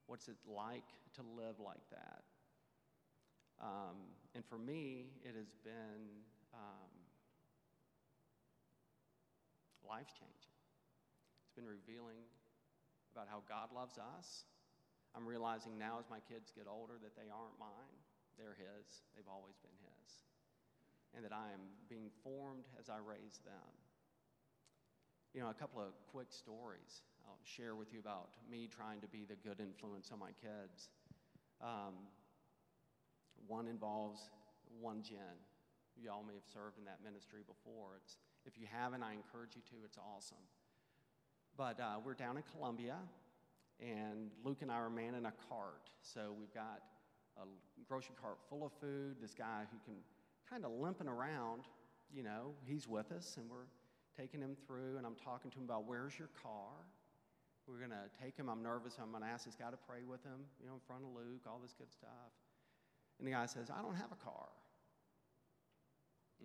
what's 0.06 0.28
it 0.28 0.36
like 0.48 0.88
to 1.16 1.22
live 1.36 1.60
like 1.64 1.82
that? 1.90 2.22
Um, 3.60 3.96
and 4.34 4.44
for 4.44 4.58
me, 4.58 5.06
it 5.22 5.34
has 5.36 5.54
been 5.62 6.24
um, 6.54 6.90
life 9.88 10.08
changing. 10.18 10.43
Been 11.54 11.70
revealing 11.70 12.18
about 13.14 13.30
how 13.30 13.46
God 13.46 13.70
loves 13.70 13.94
us. 13.94 14.44
I'm 15.14 15.22
realizing 15.22 15.78
now 15.78 16.02
as 16.02 16.10
my 16.10 16.18
kids 16.18 16.50
get 16.50 16.66
older 16.66 16.98
that 16.98 17.14
they 17.14 17.30
aren't 17.30 17.54
mine, 17.62 17.94
they're 18.34 18.58
His. 18.58 19.06
They've 19.14 19.30
always 19.30 19.54
been 19.62 19.78
His. 19.78 20.26
And 21.14 21.22
that 21.22 21.30
I 21.30 21.54
am 21.54 21.62
being 21.86 22.10
formed 22.26 22.66
as 22.74 22.90
I 22.90 22.98
raise 22.98 23.38
them. 23.46 23.70
You 25.30 25.46
know, 25.46 25.50
a 25.50 25.54
couple 25.54 25.78
of 25.78 25.94
quick 26.10 26.34
stories. 26.34 27.06
I'll 27.22 27.38
share 27.46 27.78
with 27.78 27.94
you 27.94 28.02
about 28.02 28.34
me 28.50 28.66
trying 28.66 29.00
to 29.00 29.08
be 29.08 29.22
the 29.22 29.38
good 29.38 29.62
influence 29.62 30.10
on 30.10 30.18
my 30.18 30.34
kids. 30.42 30.90
Um, 31.62 32.10
one 33.46 33.70
involves 33.70 34.26
one 34.80 35.02
Jen. 35.02 35.38
Y'all 35.94 36.26
may 36.26 36.34
have 36.34 36.50
served 36.50 36.78
in 36.78 36.84
that 36.90 36.98
ministry 37.06 37.46
before. 37.46 37.94
It's, 38.02 38.18
if 38.42 38.58
you 38.58 38.66
haven't, 38.66 39.02
I 39.02 39.14
encourage 39.14 39.54
you 39.54 39.62
to. 39.70 39.86
It's 39.86 39.98
awesome. 39.98 40.42
But 41.56 41.78
uh, 41.80 41.96
we're 42.04 42.14
down 42.14 42.36
in 42.36 42.42
Columbia, 42.56 42.96
and 43.80 44.30
Luke 44.44 44.58
and 44.62 44.70
I 44.70 44.76
are 44.76 44.90
manning 44.90 45.26
a 45.26 45.32
cart. 45.48 45.90
So 46.02 46.34
we've 46.38 46.52
got 46.52 46.82
a 47.36 47.46
grocery 47.88 48.14
cart 48.20 48.38
full 48.48 48.66
of 48.66 48.72
food. 48.80 49.16
This 49.20 49.34
guy 49.34 49.62
who 49.70 49.78
can 49.84 50.00
kind 50.50 50.64
of 50.64 50.72
limping 50.72 51.08
around 51.08 51.62
you 52.14 52.22
know, 52.22 52.54
he's 52.64 52.86
with 52.86 53.10
us 53.12 53.36
and 53.36 53.50
we're 53.50 53.66
taking 54.16 54.40
him 54.40 54.56
through, 54.66 54.96
and 54.96 55.04
I'm 55.04 55.16
talking 55.16 55.50
to 55.50 55.58
him 55.58 55.64
about 55.64 55.86
where's 55.86 56.16
your 56.16 56.30
car? 56.40 56.70
We're 57.66 57.78
to 57.90 58.06
take 58.22 58.36
him. 58.36 58.48
I'm 58.48 58.62
nervous. 58.62 58.98
I'm 59.02 59.10
to 59.24 59.28
ask 59.28 59.46
this 59.46 59.56
guy 59.56 59.70
to 59.70 59.80
pray 59.88 60.04
with 60.06 60.22
him, 60.22 60.46
you 60.60 60.68
know, 60.68 60.74
in 60.74 60.84
front 60.86 61.02
of 61.02 61.10
Luke, 61.10 61.42
all 61.48 61.58
this 61.60 61.74
good 61.74 61.90
stuff. 61.90 62.30
And 63.18 63.26
the 63.26 63.32
guy 63.32 63.46
says, 63.46 63.70
I 63.70 63.80
don't 63.82 63.96
have 63.96 64.12
a 64.12 64.20
car. 64.22 64.52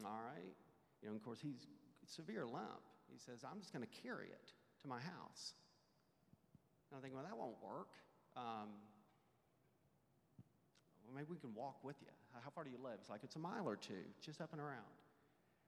All 0.06 0.22
right. 0.26 0.56
You 1.04 1.10
know, 1.10 1.16
of 1.16 1.24
course, 1.24 1.40
he's 1.44 1.68
severe 2.08 2.46
limp. 2.46 2.82
He 3.12 3.20
says, 3.20 3.44
I'm 3.44 3.60
just 3.60 3.74
going 3.74 3.86
to 3.86 4.02
carry 4.02 4.28
it 4.28 4.54
to 4.82 4.88
my 4.88 5.00
house. 5.00 5.54
And 6.90 6.98
I'm 6.98 7.02
thinking, 7.02 7.18
well, 7.18 7.28
that 7.28 7.38
won't 7.38 7.58
work. 7.64 7.90
Um, 8.36 8.70
well, 11.06 11.16
maybe 11.16 11.28
we 11.30 11.38
can 11.38 11.54
walk 11.54 11.84
with 11.84 11.96
you. 12.02 12.08
How 12.34 12.50
far 12.50 12.64
do 12.64 12.70
you 12.70 12.78
live? 12.82 12.98
It's 13.02 13.10
like, 13.10 13.22
it's 13.24 13.36
a 13.36 13.40
mile 13.40 13.68
or 13.68 13.76
two, 13.76 14.06
just 14.22 14.42
up 14.42 14.54
and 14.54 14.62
around. 14.62 14.94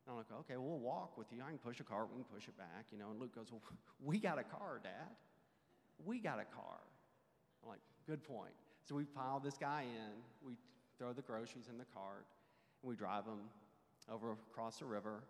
And 0.06 0.14
I'm 0.14 0.18
like, 0.18 0.32
okay, 0.42 0.58
we'll 0.58 0.80
walk 0.80 1.18
with 1.18 1.28
you. 1.32 1.42
I 1.46 1.50
can 1.50 1.58
push 1.58 1.80
a 1.80 1.84
cart, 1.84 2.10
we 2.10 2.24
can 2.24 2.32
push 2.34 2.48
it 2.48 2.58
back, 2.58 2.86
you 2.92 2.98
know. 2.98 3.12
And 3.12 3.20
Luke 3.20 3.36
goes, 3.36 3.52
well, 3.52 3.62
we 4.04 4.20
got 4.20 4.40
a 4.40 4.44
car, 4.44 4.80
Dad. 4.84 5.14
We 6.06 6.20
got 6.20 6.40
a 6.40 6.46
car. 6.46 6.82
I'm 7.64 7.70
like, 7.70 7.82
good 8.08 8.24
point. 8.24 8.54
So 8.88 8.96
we 8.96 9.06
pile 9.06 9.40
this 9.40 9.58
guy 9.58 9.84
in, 9.84 10.22
we 10.46 10.54
throw 10.98 11.14
the 11.14 11.22
groceries 11.22 11.68
in 11.70 11.78
the 11.78 11.86
cart, 11.94 12.26
and 12.82 12.90
we 12.90 12.96
drive 12.96 13.26
him 13.26 13.50
over 14.12 14.32
across 14.52 14.78
the 14.78 14.86
river 14.86 15.24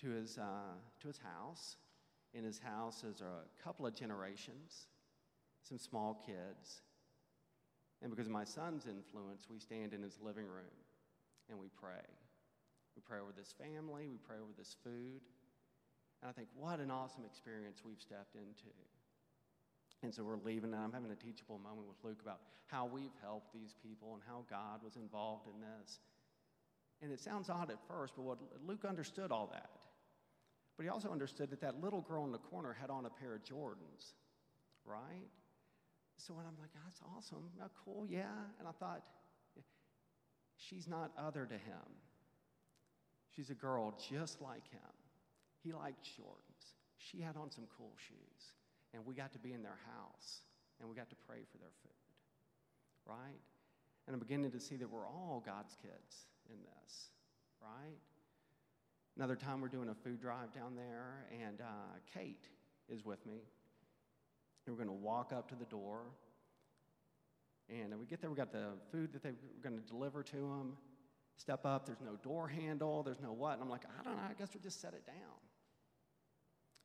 to 0.00 0.10
his, 0.10 0.38
uh, 0.38 0.74
to 1.00 1.08
his 1.08 1.18
house. 1.18 1.76
In 2.34 2.44
his 2.44 2.58
house 2.58 3.04
is 3.04 3.20
a 3.20 3.62
couple 3.62 3.86
of 3.86 3.94
generations, 3.94 4.88
some 5.62 5.78
small 5.78 6.22
kids. 6.26 6.82
And 8.02 8.10
because 8.10 8.26
of 8.26 8.32
my 8.32 8.44
son's 8.44 8.86
influence, 8.86 9.46
we 9.48 9.60
stand 9.60 9.94
in 9.94 10.02
his 10.02 10.18
living 10.20 10.46
room 10.46 10.76
and 11.48 11.58
we 11.58 11.68
pray. 11.80 12.04
We 12.96 13.02
pray 13.02 13.18
over 13.20 13.32
this 13.36 13.54
family, 13.56 14.08
we 14.08 14.18
pray 14.18 14.36
over 14.36 14.52
this 14.58 14.76
food. 14.82 15.22
And 16.22 16.28
I 16.28 16.32
think, 16.32 16.48
what 16.54 16.80
an 16.80 16.90
awesome 16.90 17.24
experience 17.24 17.82
we've 17.84 18.00
stepped 18.00 18.34
into. 18.34 18.72
And 20.02 20.12
so 20.12 20.22
we're 20.22 20.42
leaving, 20.44 20.74
and 20.74 20.82
I'm 20.82 20.92
having 20.92 21.10
a 21.10 21.16
teachable 21.16 21.58
moment 21.58 21.88
with 21.88 21.96
Luke 22.02 22.20
about 22.22 22.40
how 22.66 22.86
we've 22.86 23.14
helped 23.22 23.52
these 23.54 23.74
people 23.82 24.14
and 24.14 24.22
how 24.26 24.44
God 24.50 24.82
was 24.82 24.96
involved 24.96 25.46
in 25.48 25.60
this. 25.60 26.00
And 27.02 27.12
it 27.12 27.20
sounds 27.20 27.48
odd 27.48 27.70
at 27.70 27.78
first, 27.88 28.14
but 28.16 28.22
what 28.22 28.38
Luke 28.66 28.84
understood 28.84 29.32
all 29.32 29.48
that. 29.52 29.70
But 30.76 30.84
he 30.84 30.88
also 30.88 31.10
understood 31.10 31.50
that 31.50 31.60
that 31.60 31.80
little 31.80 32.00
girl 32.00 32.24
in 32.24 32.32
the 32.32 32.38
corner 32.38 32.76
had 32.78 32.90
on 32.90 33.06
a 33.06 33.10
pair 33.10 33.34
of 33.34 33.42
Jordans, 33.44 34.14
right? 34.84 35.30
So 36.16 36.34
when 36.34 36.44
I'm 36.46 36.56
like, 36.58 36.70
that's 36.84 37.00
awesome, 37.16 37.50
oh, 37.62 37.70
cool, 37.84 38.06
yeah. 38.08 38.34
And 38.58 38.66
I 38.66 38.72
thought, 38.72 39.02
she's 40.56 40.88
not 40.88 41.12
other 41.18 41.46
to 41.46 41.54
him. 41.54 41.88
She's 43.34 43.50
a 43.50 43.54
girl 43.54 43.98
just 44.10 44.40
like 44.40 44.66
him. 44.70 44.94
He 45.62 45.72
liked 45.72 46.04
Jordans. 46.04 46.74
She 46.98 47.20
had 47.20 47.36
on 47.36 47.50
some 47.50 47.64
cool 47.76 47.92
shoes 47.96 48.52
and 48.92 49.04
we 49.04 49.14
got 49.14 49.32
to 49.32 49.38
be 49.38 49.52
in 49.52 49.62
their 49.62 49.78
house 49.90 50.40
and 50.80 50.88
we 50.88 50.94
got 50.94 51.10
to 51.10 51.16
pray 51.26 51.42
for 51.50 51.58
their 51.58 51.74
food, 51.82 52.14
right? 53.06 53.42
And 54.06 54.14
I'm 54.14 54.20
beginning 54.20 54.50
to 54.52 54.60
see 54.60 54.76
that 54.76 54.88
we're 54.88 55.06
all 55.06 55.42
God's 55.44 55.76
kids 55.82 56.26
in 56.48 56.56
this, 56.62 57.10
right? 57.60 57.98
Another 59.16 59.36
time 59.36 59.60
we're 59.60 59.68
doing 59.68 59.88
a 59.88 59.94
food 59.94 60.20
drive 60.20 60.52
down 60.52 60.74
there, 60.74 61.26
and 61.42 61.60
uh, 61.60 61.64
Kate 62.12 62.48
is 62.88 63.04
with 63.04 63.24
me. 63.26 63.42
And 64.66 64.76
we're 64.76 64.84
going 64.84 64.96
to 64.96 65.04
walk 65.04 65.32
up 65.32 65.48
to 65.50 65.54
the 65.54 65.66
door. 65.66 66.00
And 67.68 67.98
we 67.98 68.06
get 68.06 68.20
there, 68.20 68.30
we 68.30 68.36
got 68.36 68.52
the 68.52 68.72
food 68.90 69.12
that 69.12 69.22
they 69.22 69.30
were 69.30 69.62
going 69.62 69.80
to 69.80 69.86
deliver 69.86 70.22
to 70.22 70.36
them. 70.36 70.76
Step 71.36 71.64
up, 71.64 71.86
there's 71.86 72.00
no 72.00 72.16
door 72.22 72.48
handle, 72.48 73.02
there's 73.02 73.20
no 73.20 73.32
what. 73.32 73.54
And 73.54 73.62
I'm 73.62 73.70
like, 73.70 73.84
I 74.00 74.02
don't 74.04 74.16
know, 74.16 74.22
I 74.28 74.34
guess 74.34 74.48
we'll 74.54 74.62
just 74.62 74.80
set 74.80 74.94
it 74.94 75.06
down 75.06 75.38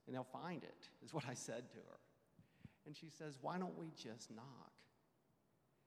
and 0.10 0.16
they'll 0.16 0.24
find 0.24 0.64
it, 0.64 0.90
is 1.06 1.14
what 1.14 1.24
I 1.30 1.36
said 1.36 1.70
to 1.70 1.78
her. 1.78 2.00
And 2.88 2.98
she 2.98 3.10
says, 3.10 3.38
Why 3.40 3.60
don't 3.60 3.78
we 3.78 3.92
just 3.96 4.32
knock? 4.32 4.72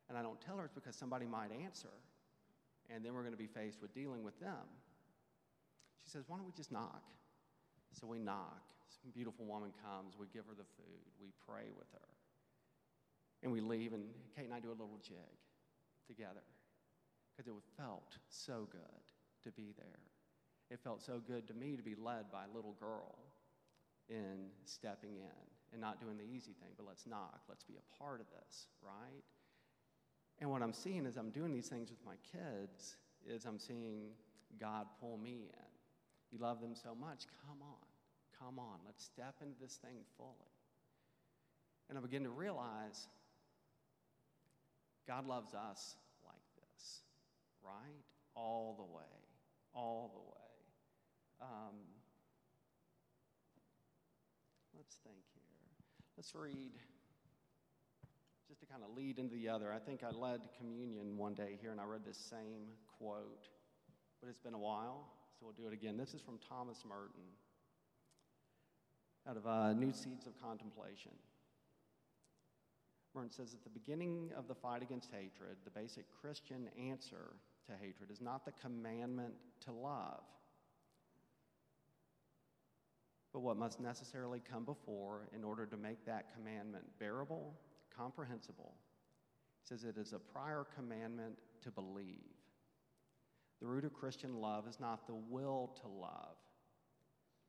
And 0.08 0.16
I 0.16 0.22
don't 0.22 0.40
tell 0.40 0.56
her 0.58 0.64
it's 0.64 0.72
because 0.72 0.94
somebody 0.94 1.26
might 1.26 1.50
answer, 1.50 1.90
and 2.88 3.04
then 3.04 3.14
we're 3.14 3.22
going 3.22 3.32
to 3.32 3.38
be 3.38 3.48
faced 3.48 3.82
with 3.82 3.92
dealing 3.92 4.22
with 4.22 4.38
them. 4.38 4.62
She 6.04 6.10
says, 6.10 6.24
Why 6.26 6.36
don't 6.36 6.46
we 6.46 6.52
just 6.52 6.72
knock? 6.72 7.04
So 7.92 8.06
we 8.06 8.18
knock. 8.18 8.62
Some 9.02 9.10
beautiful 9.12 9.44
woman 9.44 9.72
comes, 9.84 10.14
we 10.18 10.26
give 10.32 10.46
her 10.46 10.54
the 10.54 10.68
food, 10.76 11.02
we 11.20 11.28
pray 11.46 11.70
with 11.76 11.88
her. 11.92 12.08
And 13.42 13.50
we 13.50 13.60
leave, 13.60 13.92
and 13.92 14.04
Kate 14.36 14.44
and 14.44 14.54
I 14.54 14.60
do 14.60 14.68
a 14.68 14.78
little 14.78 15.00
jig 15.02 15.34
together 16.06 16.44
because 17.32 17.48
it 17.48 17.54
felt 17.76 18.16
so 18.28 18.68
good 18.70 19.02
to 19.42 19.50
be 19.50 19.74
there. 19.76 20.00
It 20.70 20.78
felt 20.82 21.02
so 21.02 21.20
good 21.26 21.46
to 21.48 21.54
me 21.54 21.76
to 21.76 21.82
be 21.82 21.94
led 21.94 22.30
by 22.30 22.44
a 22.44 22.54
little 22.54 22.76
girl 22.78 23.18
in 24.08 24.48
stepping 24.64 25.16
in 25.16 25.42
and 25.72 25.80
not 25.80 26.00
doing 26.00 26.16
the 26.16 26.24
easy 26.24 26.52
thing, 26.52 26.70
but 26.76 26.86
let's 26.86 27.06
knock. 27.06 27.40
Let's 27.48 27.64
be 27.64 27.74
a 27.74 27.98
part 27.98 28.20
of 28.20 28.26
this, 28.30 28.68
right? 28.82 29.24
And 30.40 30.50
what 30.50 30.62
I'm 30.62 30.72
seeing 30.72 31.06
as 31.06 31.16
I'm 31.16 31.30
doing 31.30 31.52
these 31.52 31.68
things 31.68 31.90
with 31.90 32.00
my 32.04 32.16
kids 32.30 32.96
is 33.26 33.44
I'm 33.44 33.58
seeing 33.58 34.10
God 34.60 34.86
pull 35.00 35.16
me 35.16 35.48
in. 35.52 35.71
You 36.32 36.38
love 36.38 36.60
them 36.60 36.74
so 36.74 36.94
much. 36.94 37.24
Come 37.46 37.58
on. 37.62 37.86
Come 38.38 38.58
on. 38.58 38.78
Let's 38.86 39.04
step 39.04 39.34
into 39.42 39.54
this 39.60 39.76
thing 39.76 39.96
fully. 40.16 40.32
And 41.88 41.98
I 41.98 42.00
begin 42.00 42.24
to 42.24 42.30
realize 42.30 43.06
God 45.06 45.26
loves 45.26 45.52
us 45.54 45.96
like 46.24 46.42
this, 46.56 47.02
right? 47.62 48.04
All 48.34 48.74
the 48.78 48.96
way. 48.96 49.02
All 49.74 50.10
the 50.14 50.20
way. 50.20 51.48
Um, 51.50 51.76
Let's 54.82 54.96
think 55.04 55.22
here. 55.34 55.42
Let's 56.16 56.34
read, 56.34 56.72
just 58.48 58.60
to 58.60 58.66
kind 58.66 58.82
of 58.82 58.96
lead 58.96 59.18
into 59.18 59.34
the 59.34 59.48
other. 59.48 59.72
I 59.72 59.78
think 59.78 60.02
I 60.02 60.10
led 60.10 60.40
communion 60.58 61.16
one 61.16 61.34
day 61.34 61.56
here 61.60 61.70
and 61.70 61.80
I 61.80 61.84
read 61.84 62.04
this 62.04 62.16
same 62.18 62.66
quote, 62.98 63.48
but 64.20 64.28
it's 64.28 64.40
been 64.40 64.54
a 64.54 64.58
while, 64.58 65.08
so 65.42 65.46
we'll 65.46 65.66
do 65.66 65.72
it 65.72 65.74
again. 65.74 65.96
This 65.96 66.14
is 66.14 66.20
from 66.20 66.38
Thomas 66.48 66.84
Merton 66.88 67.26
out 69.28 69.36
of 69.36 69.44
uh, 69.44 69.72
New 69.72 69.92
Seeds 69.92 70.26
of 70.26 70.40
Contemplation. 70.40 71.10
Merton 73.12 73.32
says, 73.32 73.52
At 73.52 73.64
the 73.64 73.70
beginning 73.70 74.30
of 74.36 74.46
the 74.46 74.54
fight 74.54 74.82
against 74.82 75.10
hatred, 75.10 75.56
the 75.64 75.70
basic 75.70 76.04
Christian 76.20 76.68
answer 76.78 77.34
to 77.66 77.72
hatred 77.72 78.12
is 78.12 78.20
not 78.20 78.44
the 78.44 78.52
commandment 78.52 79.34
to 79.64 79.72
love 79.72 80.22
but 83.32 83.40
what 83.40 83.56
must 83.56 83.80
necessarily 83.80 84.40
come 84.40 84.64
before 84.64 85.28
in 85.34 85.42
order 85.42 85.64
to 85.64 85.76
make 85.76 86.04
that 86.04 86.26
commandment 86.34 86.84
bearable, 86.98 87.54
comprehensible. 87.96 88.74
He 89.62 89.68
says 89.68 89.84
it 89.84 89.96
is 89.96 90.12
a 90.12 90.18
prior 90.18 90.66
commandment 90.76 91.38
to 91.62 91.70
believe. 91.70 92.41
The 93.62 93.68
root 93.68 93.84
of 93.84 93.94
Christian 93.94 94.40
love 94.40 94.66
is 94.66 94.80
not 94.80 95.06
the 95.06 95.14
will 95.14 95.70
to 95.82 95.88
love, 95.88 96.36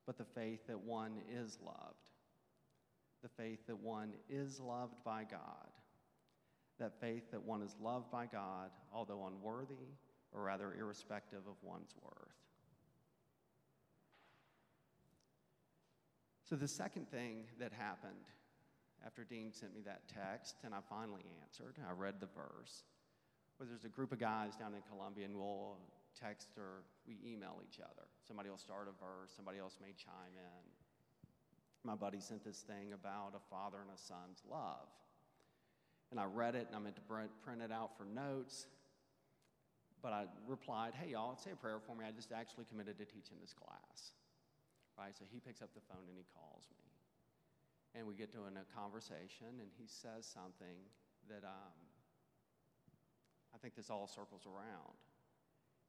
but 0.06 0.16
the 0.16 0.24
faith 0.24 0.60
that 0.68 0.80
one 0.80 1.14
is 1.28 1.58
loved, 1.66 2.06
the 3.24 3.30
faith 3.30 3.66
that 3.66 3.80
one 3.80 4.14
is 4.30 4.60
loved 4.60 5.04
by 5.04 5.24
God, 5.24 5.72
that 6.78 7.00
faith 7.02 7.32
that 7.32 7.42
one 7.42 7.64
is 7.64 7.76
loved 7.82 8.12
by 8.12 8.28
God, 8.28 8.70
although 8.94 9.26
unworthy, 9.26 9.96
or 10.32 10.44
rather 10.44 10.76
irrespective 10.80 11.48
of 11.48 11.56
one's 11.64 11.96
worth. 12.04 12.14
So, 16.48 16.56
the 16.56 16.68
second 16.68 17.10
thing 17.10 17.46
that 17.60 17.74
happened 17.74 18.28
after 19.04 19.24
Dean 19.24 19.52
sent 19.52 19.74
me 19.74 19.82
that 19.86 20.02
text 20.08 20.58
and 20.64 20.76
I 20.76 20.80
finally 20.88 21.26
answered, 21.42 21.78
I 21.90 21.92
read 21.94 22.20
the 22.20 22.28
verse, 22.28 22.84
was 23.60 23.70
there's 23.70 23.86
a 23.86 23.90
group 23.90 24.12
of 24.12 24.20
guys 24.20 24.56
down 24.56 24.76
in 24.76 24.82
Columbia 24.92 25.26
and 25.26 25.38
we'll 25.38 25.78
text 26.20 26.50
or 26.58 26.84
we 27.08 27.18
email 27.26 27.62
each 27.64 27.80
other. 27.80 28.08
Somebody 28.28 28.50
will 28.50 28.58
start 28.58 28.88
a 28.88 28.96
verse, 28.98 29.32
somebody 29.36 29.60
else 29.60 29.78
may 29.82 29.94
chime 29.98 30.36
in. 30.36 30.64
My 31.84 31.96
buddy 31.96 32.20
sent 32.20 32.44
this 32.46 32.60
thing 32.62 32.94
about 32.94 33.34
a 33.36 33.44
father 33.50 33.78
and 33.82 33.92
a 33.94 34.00
son's 34.00 34.42
love. 34.50 34.88
And 36.12 36.20
I 36.20 36.26
read 36.26 36.56
it 36.56 36.68
and 36.68 36.76
I 36.76 36.80
meant 36.80 36.96
to 36.96 37.02
print 37.02 37.62
it 37.62 37.72
out 37.72 37.98
for 37.98 38.06
notes. 38.06 38.68
But 40.02 40.14
I 40.14 40.26
replied, 40.48 40.94
hey, 40.94 41.12
y'all, 41.12 41.36
say 41.36 41.52
a 41.52 41.56
prayer 41.56 41.80
for 41.80 41.96
me. 41.96 42.06
I 42.08 42.12
just 42.12 42.32
actually 42.32 42.66
committed 42.70 42.98
to 43.00 43.06
teaching 43.06 43.38
this 43.42 43.54
class 43.54 44.12
right? 44.98 45.16
So 45.18 45.26
he 45.30 45.40
picks 45.40 45.62
up 45.62 45.74
the 45.74 45.84
phone 45.90 46.06
and 46.08 46.18
he 46.18 46.26
calls 46.34 46.70
me. 46.70 46.90
And 47.94 48.10
we 48.10 48.18
get 48.18 48.34
to 48.34 48.42
a 48.50 48.52
conversation, 48.74 49.62
and 49.62 49.70
he 49.78 49.86
says 49.86 50.26
something 50.26 50.82
that 51.30 51.46
um, 51.46 51.78
I 53.54 53.58
think 53.62 53.76
this 53.76 53.94
all 53.94 54.10
circles 54.10 54.50
around. 54.50 54.98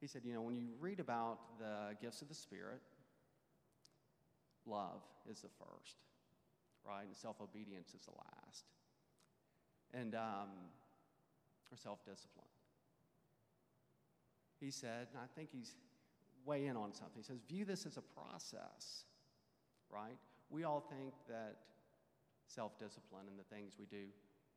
He 0.05 0.09
said, 0.09 0.21
You 0.23 0.35
know, 0.35 0.43
when 0.43 0.55
you 0.55 0.69
read 0.81 1.01
about 1.01 1.59
the 1.59 1.97
gifts 1.99 2.21
of 2.21 2.29
the 2.29 2.35
Spirit, 2.35 2.83
love 4.67 5.01
is 5.27 5.41
the 5.41 5.49
first, 5.49 5.97
right? 6.87 7.07
And 7.07 7.17
self 7.17 7.41
obedience 7.41 7.95
is 7.95 8.03
the 8.05 8.11
last. 8.11 8.67
And, 9.95 10.15
um, 10.15 10.51
or 11.73 11.79
self 11.79 12.05
discipline. 12.05 12.45
He 14.61 14.71
said, 14.71 15.09
and 15.15 15.23
I 15.23 15.27
think 15.35 15.49
he's 15.51 15.75
weigh 16.45 16.67
in 16.67 16.77
on 16.77 16.93
something. 16.93 17.17
He 17.17 17.23
says, 17.23 17.39
view 17.49 17.65
this 17.65 17.87
as 17.87 17.97
a 17.97 18.03
process, 18.03 19.05
right? 19.91 20.19
We 20.51 20.65
all 20.65 20.81
think 20.81 21.15
that 21.31 21.57
self 22.47 22.79
discipline 22.79 23.25
and 23.27 23.39
the 23.39 23.57
things 23.57 23.73
we 23.79 23.87
do 23.87 24.05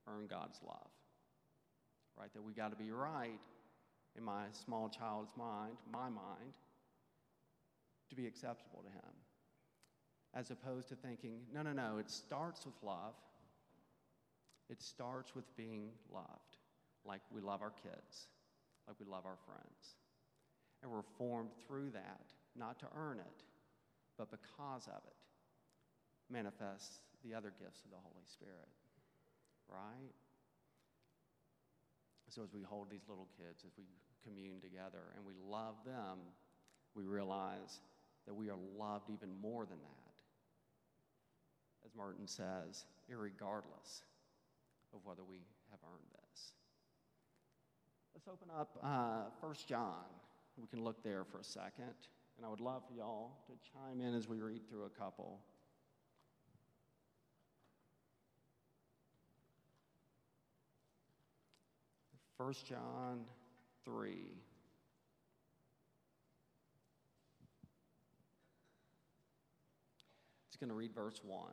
earn 0.10 0.28
God's 0.28 0.60
love, 0.62 0.92
right? 2.20 2.34
That 2.34 2.44
we 2.44 2.52
got 2.52 2.72
to 2.72 2.78
be 2.78 2.92
right 2.92 3.40
in 4.18 4.24
my 4.24 4.46
small 4.52 4.90
child's 4.90 5.32
mind, 5.38 5.78
my 5.92 6.10
mind, 6.10 6.58
to 8.10 8.16
be 8.16 8.26
acceptable 8.26 8.84
to 8.84 8.90
Him. 8.90 9.14
As 10.34 10.52
opposed 10.52 10.90
to 10.90 10.96
thinking, 10.96 11.40
no, 11.54 11.62
no, 11.62 11.72
no, 11.72 11.98
it 12.00 12.10
starts 12.10 12.66
with 12.66 12.76
love. 12.84 13.14
It 14.70 14.82
starts 14.82 15.34
with 15.36 15.46
being 15.56 15.92
loved, 16.14 16.58
like 17.06 17.22
we 17.34 17.42
love 17.42 17.62
our 17.62 17.72
kids, 17.72 18.28
like 18.88 18.98
we 19.00 19.06
love 19.06 19.26
our 19.26 19.38
friends. 19.46 19.96
And 20.84 20.92
we're 20.92 21.08
formed 21.18 21.52
through 21.66 21.92
that, 21.92 22.28
not 22.56 22.80
to 22.80 22.86
earn 22.96 23.20
it, 23.20 23.44
but 24.18 24.30
because 24.30 24.88
of 24.88 25.02
it, 25.08 25.16
manifests 26.30 27.00
the 27.24 27.34
other 27.34 27.54
gifts 27.58 27.84
of 27.86 27.92
the 27.92 27.98
Holy 28.04 28.26
Spirit, 28.26 28.68
right? 29.70 30.14
So 32.30 32.44
as 32.44 32.54
we 32.54 32.62
hold 32.62 32.92
these 32.92 33.08
little 33.08 33.30
kids, 33.34 33.64
as 33.66 33.72
we 33.78 33.86
commune 34.24 34.60
together 34.62 35.14
and 35.16 35.26
we 35.26 35.34
love 35.50 35.76
them, 35.86 36.20
we 36.96 37.06
realize 37.06 37.82
that 38.26 38.34
we 38.34 38.50
are 38.50 38.58
loved 38.78 39.10
even 39.10 39.30
more 39.42 39.66
than 39.66 39.80
that. 39.80 40.16
As 41.86 41.96
Merton 41.96 42.28
says, 42.28 42.86
irregardless 43.12 44.04
of 44.94 45.00
whether 45.04 45.24
we 45.24 45.38
have 45.72 45.80
earned 45.86 46.10
this. 46.12 46.52
Let's 48.14 48.28
open 48.28 48.50
up 48.58 48.78
uh, 48.84 49.30
1 49.46 49.56
John. 49.68 50.06
We 50.58 50.68
can 50.68 50.84
look 50.84 51.04
there 51.04 51.24
for 51.24 51.40
a 51.40 51.44
second. 51.44 51.94
And 52.38 52.46
I 52.46 52.50
would 52.50 52.60
love 52.60 52.84
for 52.88 52.94
y'all 52.94 53.32
to 53.48 53.54
chime 53.72 54.02
in 54.02 54.14
as 54.14 54.28
we 54.28 54.42
read 54.42 54.68
through 54.70 54.86
a 54.86 54.90
couple. 54.90 55.40
First 62.38 62.68
John 62.68 63.22
3. 63.88 64.38
It's 70.50 70.58
going 70.60 70.70
to 70.70 70.76
read 70.76 70.94
verse 70.94 71.22
1. 71.24 71.50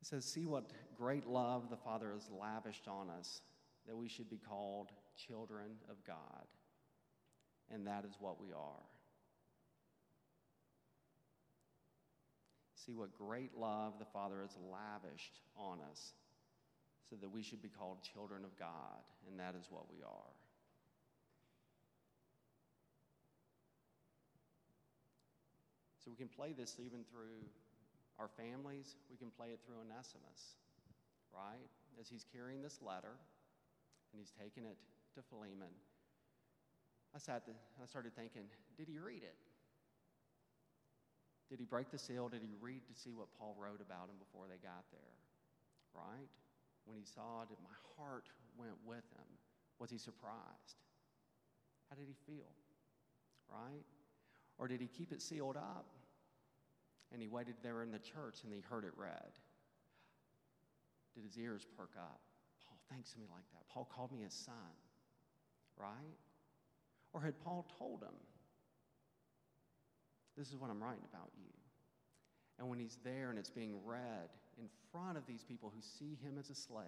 It 0.00 0.06
says, 0.06 0.24
See 0.24 0.44
what 0.44 0.70
great 0.98 1.26
love 1.26 1.70
the 1.70 1.76
Father 1.76 2.10
has 2.12 2.28
lavished 2.30 2.86
on 2.86 3.08
us, 3.08 3.40
that 3.86 3.96
we 3.96 4.08
should 4.08 4.28
be 4.28 4.38
called 4.38 4.90
children 5.16 5.70
of 5.88 5.96
God. 6.06 6.46
And 7.70 7.86
that 7.86 8.04
is 8.04 8.16
what 8.18 8.40
we 8.40 8.48
are. 8.52 8.82
See 12.74 12.92
what 12.92 13.16
great 13.16 13.56
love 13.56 13.94
the 14.00 14.04
Father 14.04 14.40
has 14.42 14.56
lavished 14.70 15.38
on 15.56 15.78
us, 15.88 16.14
so 17.12 17.20
that 17.20 17.28
we 17.28 17.42
should 17.42 17.60
be 17.60 17.68
called 17.68 18.00
children 18.00 18.40
of 18.40 18.56
God. 18.56 19.04
And 19.28 19.36
that 19.36 19.52
is 19.52 19.68
what 19.68 19.84
we 19.92 20.00
are. 20.00 20.32
So 26.00 26.10
we 26.10 26.16
can 26.16 26.32
play 26.32 26.56
this 26.56 26.80
even 26.80 27.04
through 27.12 27.44
our 28.18 28.32
families, 28.32 28.96
we 29.12 29.18
can 29.20 29.28
play 29.28 29.52
it 29.52 29.60
through 29.60 29.76
Onesimus, 29.84 30.56
right? 31.36 31.68
As 32.00 32.08
he's 32.08 32.24
carrying 32.32 32.62
this 32.62 32.80
letter 32.80 33.12
and 33.12 34.16
he's 34.16 34.32
taking 34.32 34.64
it 34.64 34.80
to 35.14 35.20
Philemon, 35.28 35.68
I 37.14 37.18
sat 37.18 37.44
there, 37.44 37.60
I 37.76 37.84
started 37.84 38.16
thinking, 38.16 38.48
did 38.78 38.88
he 38.88 38.98
read 38.98 39.22
it? 39.22 39.36
Did 41.50 41.60
he 41.60 41.66
break 41.66 41.90
the 41.92 41.98
seal? 41.98 42.30
Did 42.30 42.40
he 42.40 42.56
read 42.60 42.80
to 42.88 42.94
see 42.96 43.12
what 43.12 43.28
Paul 43.38 43.54
wrote 43.60 43.84
about 43.84 44.08
him 44.08 44.16
before 44.16 44.48
they 44.48 44.56
got 44.64 44.88
there? 44.92 45.12
Right? 45.92 46.32
When 46.84 46.96
he 46.96 47.04
saw 47.04 47.42
it, 47.42 47.48
my 47.62 47.76
heart 47.96 48.28
went 48.56 48.76
with 48.84 49.04
him. 49.14 49.28
Was 49.78 49.90
he 49.90 49.98
surprised? 49.98 50.78
How 51.88 51.96
did 51.96 52.06
he 52.06 52.14
feel? 52.26 52.50
Right? 53.50 53.84
Or 54.58 54.68
did 54.68 54.80
he 54.80 54.86
keep 54.86 55.12
it 55.12 55.20
sealed 55.20 55.56
up 55.56 55.86
and 57.12 57.20
he 57.20 57.28
waited 57.28 57.56
there 57.62 57.82
in 57.82 57.90
the 57.90 57.98
church 57.98 58.44
and 58.44 58.52
he 58.52 58.60
heard 58.60 58.84
it 58.84 58.92
read? 58.96 59.32
Did 61.14 61.24
his 61.24 61.38
ears 61.38 61.66
perk 61.76 61.90
up? 61.98 62.20
Paul 62.66 62.78
thinks 62.90 63.12
of 63.12 63.18
me 63.18 63.26
like 63.30 63.44
that. 63.52 63.68
Paul 63.68 63.88
called 63.94 64.12
me 64.12 64.22
his 64.22 64.32
son, 64.32 64.72
right? 65.76 66.16
Or 67.12 67.20
had 67.20 67.38
Paul 67.44 67.66
told 67.78 68.02
him, 68.02 68.14
This 70.36 70.48
is 70.48 70.56
what 70.56 70.70
I'm 70.70 70.82
writing 70.82 71.04
about 71.12 71.30
you? 71.36 71.52
And 72.58 72.68
when 72.70 72.78
he's 72.78 72.98
there 73.04 73.30
and 73.30 73.38
it's 73.38 73.50
being 73.50 73.74
read 73.84 74.30
in 74.58 74.68
front 74.90 75.16
of 75.16 75.26
these 75.26 75.44
people 75.44 75.72
who 75.74 75.80
see 75.80 76.18
him 76.22 76.36
as 76.38 76.50
a 76.50 76.54
slave, 76.54 76.86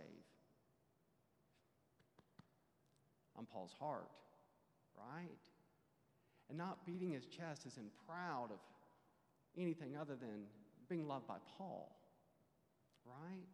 on 3.37 3.47
Paul's 3.47 3.75
heart, 3.79 4.11
right? 4.97 5.29
And 6.49 6.59
not 6.59 6.87
beating 6.87 7.11
his 7.11 7.27
chest 7.27 7.67
as 7.67 7.77
in 7.77 7.85
proud 8.07 8.51
of 8.53 8.59
anything 9.59 9.97
other 9.97 10.15
than 10.15 10.45
being 10.89 11.09
loved 11.09 11.27
by 11.27 11.37
Paul, 11.57 11.97
right? 13.05 13.47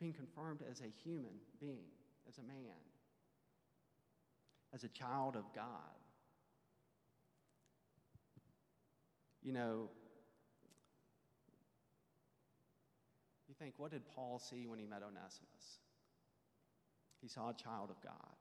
Being 0.00 0.12
confirmed 0.12 0.60
as 0.70 0.80
a 0.80 0.90
human 1.04 1.34
being, 1.60 1.90
as 2.28 2.38
a 2.38 2.42
man, 2.42 2.76
as 4.74 4.84
a 4.84 4.88
child 4.88 5.36
of 5.36 5.44
God. 5.54 5.72
You 9.42 9.52
know, 9.52 9.90
think, 13.58 13.74
what 13.76 13.90
did 13.90 14.02
Paul 14.14 14.38
see 14.38 14.66
when 14.66 14.78
he 14.78 14.86
met 14.86 15.02
Onesimus? 15.02 15.80
He 17.20 17.28
saw 17.28 17.50
a 17.50 17.54
child 17.54 17.90
of 17.90 18.00
God. 18.02 18.36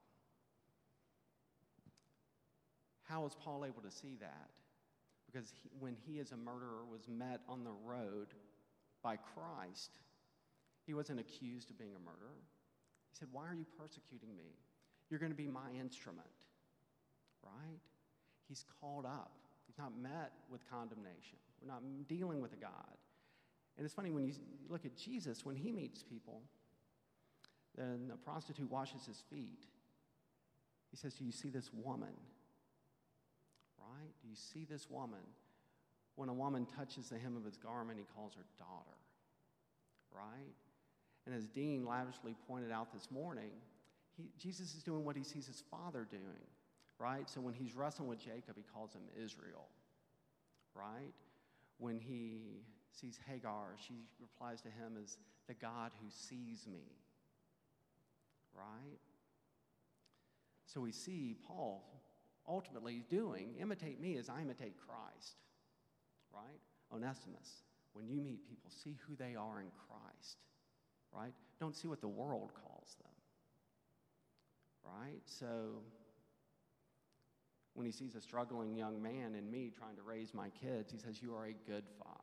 How 3.04 3.22
was 3.22 3.36
Paul 3.36 3.66
able 3.66 3.82
to 3.82 3.92
see 3.92 4.18
that? 4.20 4.50
Because 5.26 5.52
he, 5.62 5.70
when 5.80 5.96
he, 6.06 6.20
as 6.20 6.32
a 6.32 6.38
murderer, 6.38 6.86
was 6.90 7.08
met 7.08 7.42
on 7.48 7.64
the 7.64 7.74
road 7.86 8.28
by 9.04 9.18
Christ, 9.18 9.92
he 10.86 10.94
wasn't 10.94 11.20
accused 11.20 11.70
of 11.70 11.78
being 11.78 11.96
a 11.96 12.00
murderer. 12.00 12.42
He 13.12 13.18
said, 13.18 13.28
Why 13.32 13.44
are 13.44 13.54
you 13.54 13.66
persecuting 13.80 14.36
me? 14.36 14.58
You're 15.10 15.20
going 15.20 15.32
to 15.32 15.38
be 15.38 15.48
my 15.48 15.70
instrument, 15.80 16.28
right? 17.44 17.80
He's 18.48 18.66
called 18.82 19.06
up. 19.06 19.32
He's 19.68 19.78
not 19.78 19.98
met 19.98 20.32
with 20.50 20.62
condemnation. 20.70 21.38
We're 21.62 21.72
not 21.72 21.82
dealing 22.08 22.42
with 22.42 22.54
a 22.54 22.58
God. 22.58 22.98
And 23.78 23.86
it's 23.86 23.94
funny 23.94 24.12
when 24.12 24.26
you 24.26 24.34
look 24.70 24.86
at 24.86 24.96
Jesus, 24.96 25.46
when 25.46 25.56
he 25.56 25.72
meets 25.72 26.04
people, 26.04 26.42
then 27.76 28.12
a 28.14 28.18
prostitute 28.18 28.72
washes 28.72 29.06
his 29.06 29.22
feet. 29.30 29.66
He 30.92 30.98
says, 30.98 31.14
Do 31.16 31.26
you 31.26 31.32
see 31.32 31.50
this 31.50 31.70
woman? 31.74 32.14
right? 33.92 34.12
Do 34.22 34.28
you 34.30 34.36
see 34.36 34.66
this 34.70 34.90
woman? 34.90 35.24
When 36.16 36.30
a 36.30 36.34
woman 36.34 36.66
touches 36.78 37.10
the 37.10 37.18
hem 37.18 37.36
of 37.36 37.44
his 37.44 37.58
garment, 37.58 38.00
he 38.00 38.06
calls 38.16 38.34
her 38.36 38.46
daughter, 38.58 38.98
right? 40.12 40.56
And 41.26 41.36
as 41.36 41.48
Dean 41.48 41.86
lavishly 41.86 42.36
pointed 42.48 42.72
out 42.72 42.94
this 42.94 43.10
morning, 43.12 43.52
he, 44.16 44.30
Jesus 44.40 44.76
is 44.76 44.84
doing 44.84 45.04
what 45.04 45.18
he 45.18 45.24
sees 45.24 45.48
his 45.48 45.64
father 45.70 46.08
doing, 46.10 46.48
right? 47.00 47.30
So 47.30 47.42
when 47.42 47.54
he's 47.54 47.76
wrestling 47.76 48.08
with 48.08 48.20
Jacob, 48.20 48.56
he 48.56 48.64
calls 48.74 48.94
him 48.94 49.02
Israel, 49.22 49.68
right? 50.74 51.14
When 51.80 52.00
he 52.00 52.62
sees 53.00 53.20
Hagar, 53.28 53.76
she 53.86 53.94
replies 54.20 54.62
to 54.62 54.70
him 54.70 54.98
as 55.02 55.18
the 55.48 55.54
God 55.54 55.92
who 56.02 56.10
sees 56.10 56.66
me, 56.68 56.84
right? 58.54 59.00
So 60.66 60.82
we 60.82 60.92
see 60.92 61.36
Paul 61.48 61.84
ultimately 62.48 63.04
doing. 63.10 63.56
Imitate 63.60 64.00
me 64.00 64.18
as 64.18 64.30
I 64.30 64.42
imitate 64.42 64.76
Christ, 64.78 65.38
right? 66.34 66.60
Onesimus, 66.94 67.64
when 67.94 68.08
you 68.08 68.20
meet 68.20 68.48
people, 68.48 68.70
see 68.84 68.98
who 69.08 69.16
they 69.16 69.36
are 69.36 69.62
in 69.62 69.68
Christ, 69.88 70.38
right? 71.14 71.34
Don't 71.60 71.76
see 71.76 71.88
what 71.88 72.02
the 72.02 72.08
world 72.08 72.52
calls 72.54 72.96
them, 73.02 73.12
right? 74.84 75.22
So 75.26 75.82
when 77.74 77.86
he 77.86 77.92
sees 77.92 78.16
a 78.16 78.22
struggling 78.22 78.76
young 78.76 79.02
man 79.02 79.36
and 79.36 79.52
me 79.52 79.72
trying 79.78 79.96
to 79.98 80.02
raise 80.02 80.34
my 80.34 80.50
kids, 80.50 80.92
he 80.92 80.98
says, 80.98 81.22
You 81.22 81.36
are 81.36 81.46
a 81.46 81.54
good 81.70 81.84
father. 82.00 82.15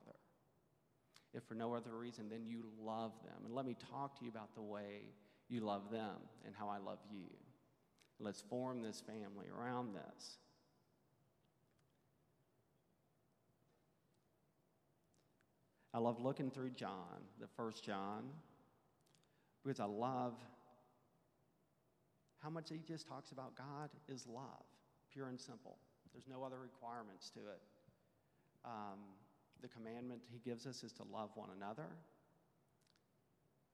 If 1.34 1.44
for 1.44 1.54
no 1.54 1.74
other 1.74 1.96
reason, 1.96 2.28
then 2.28 2.44
you 2.46 2.64
love 2.80 3.12
them. 3.24 3.44
And 3.44 3.54
let 3.54 3.64
me 3.64 3.76
talk 3.90 4.18
to 4.18 4.24
you 4.24 4.30
about 4.30 4.54
the 4.54 4.62
way 4.62 5.02
you 5.48 5.60
love 5.60 5.90
them 5.90 6.16
and 6.44 6.54
how 6.54 6.68
I 6.68 6.78
love 6.78 6.98
you. 7.10 7.26
Let's 8.20 8.42
form 8.42 8.82
this 8.82 9.00
family 9.00 9.46
around 9.56 9.94
this. 9.94 10.38
I 15.94 15.98
love 15.98 16.20
looking 16.20 16.50
through 16.50 16.70
John, 16.70 17.20
the 17.38 17.46
first 17.56 17.84
John, 17.84 18.24
because 19.62 19.78
I 19.78 19.84
love 19.84 20.34
how 22.42 22.50
much 22.50 22.70
he 22.70 22.78
just 22.86 23.06
talks 23.06 23.30
about 23.30 23.54
God 23.56 23.90
is 24.08 24.26
love, 24.26 24.64
pure 25.12 25.28
and 25.28 25.38
simple. 25.38 25.76
There's 26.12 26.26
no 26.28 26.44
other 26.44 26.58
requirements 26.58 27.30
to 27.30 27.40
it. 27.40 27.60
Um, 28.64 28.98
the 29.62 29.68
commandment 29.68 30.20
he 30.30 30.38
gives 30.38 30.66
us 30.66 30.82
is 30.82 30.92
to 30.94 31.04
love 31.04 31.30
one 31.34 31.48
another. 31.56 31.86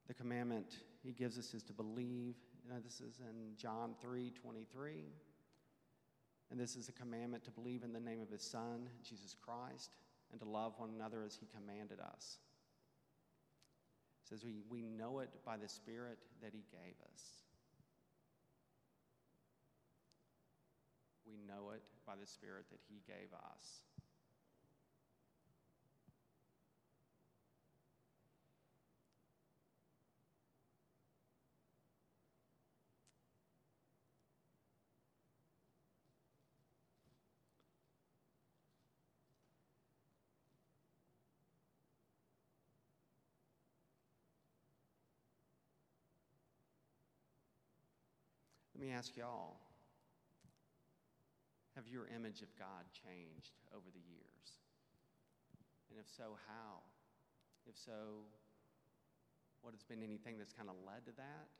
The 0.07 0.13
commandment 0.13 0.77
he 1.03 1.11
gives 1.11 1.37
us 1.37 1.53
is 1.53 1.63
to 1.63 1.73
believe. 1.73 2.35
This 2.83 3.01
is 3.01 3.19
in 3.19 3.55
John 3.57 3.95
3 4.01 4.31
23. 4.31 5.05
And 6.51 6.59
this 6.59 6.75
is 6.75 6.89
a 6.89 6.91
commandment 6.91 7.43
to 7.45 7.51
believe 7.51 7.83
in 7.83 7.93
the 7.93 7.99
name 7.99 8.21
of 8.21 8.29
his 8.29 8.41
Son, 8.41 8.89
Jesus 9.07 9.35
Christ, 9.39 9.91
and 10.31 10.39
to 10.39 10.47
love 10.47 10.73
one 10.77 10.89
another 10.95 11.23
as 11.23 11.35
he 11.35 11.47
commanded 11.47 11.99
us. 11.99 12.37
It 14.23 14.29
says 14.29 14.43
we, 14.43 14.61
we 14.69 14.87
know 14.87 15.19
it 15.19 15.29
by 15.45 15.57
the 15.57 15.67
Spirit 15.67 16.17
that 16.41 16.53
he 16.53 16.63
gave 16.71 16.95
us. 17.13 17.23
We 21.25 21.37
know 21.47 21.71
it 21.71 21.83
by 22.05 22.13
the 22.19 22.27
Spirit 22.27 22.65
that 22.71 22.79
he 22.87 23.01
gave 23.07 23.31
us. 23.33 23.83
Let 48.79 48.87
me 48.87 48.95
ask 48.95 49.11
y'all 49.19 49.59
have 51.75 51.83
your 51.83 52.07
image 52.15 52.39
of 52.39 52.47
God 52.55 52.87
changed 52.95 53.59
over 53.75 53.91
the 53.91 53.99
years? 54.07 54.47
And 55.91 55.99
if 55.99 56.07
so, 56.07 56.39
how? 56.47 56.87
If 57.67 57.75
so, 57.75 58.23
what 59.59 59.75
has 59.75 59.83
been 59.83 59.99
anything 59.99 60.39
that's 60.39 60.55
kind 60.55 60.71
of 60.71 60.79
led 60.87 61.03
to 61.11 61.13
that? 61.19 61.51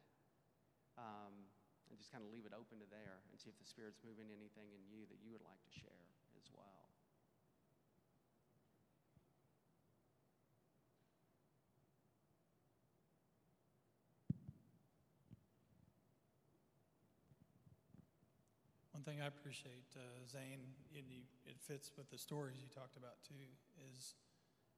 Um, 0.95 1.43
and 1.91 1.99
just 1.99 2.08
kind 2.08 2.23
of 2.23 2.32
leave 2.32 2.47
it 2.47 2.55
open 2.55 2.79
to 2.79 2.88
there 2.88 3.19
and 3.27 3.36
see 3.36 3.51
if 3.51 3.60
the 3.60 3.67
Spirit's 3.67 3.99
moving 3.99 4.32
anything 4.32 4.71
in 4.71 4.79
you 4.88 5.03
that 5.12 5.19
you 5.19 5.36
would 5.36 5.43
like 5.43 5.60
to 5.60 5.73
share 5.75 6.08
as 6.39 6.47
well. 6.55 6.78
One 18.99 19.15
thing 19.15 19.23
I 19.23 19.31
appreciate, 19.31 19.88
uh, 19.95 20.03
Zane, 20.27 20.59
you, 20.91 21.23
it 21.47 21.55
fits 21.55 21.95
with 21.95 22.12
the 22.12 22.19
stories 22.19 22.59
you 22.59 22.67
talked 22.67 22.99
about 22.99 23.15
too, 23.23 23.47
is 23.95 24.12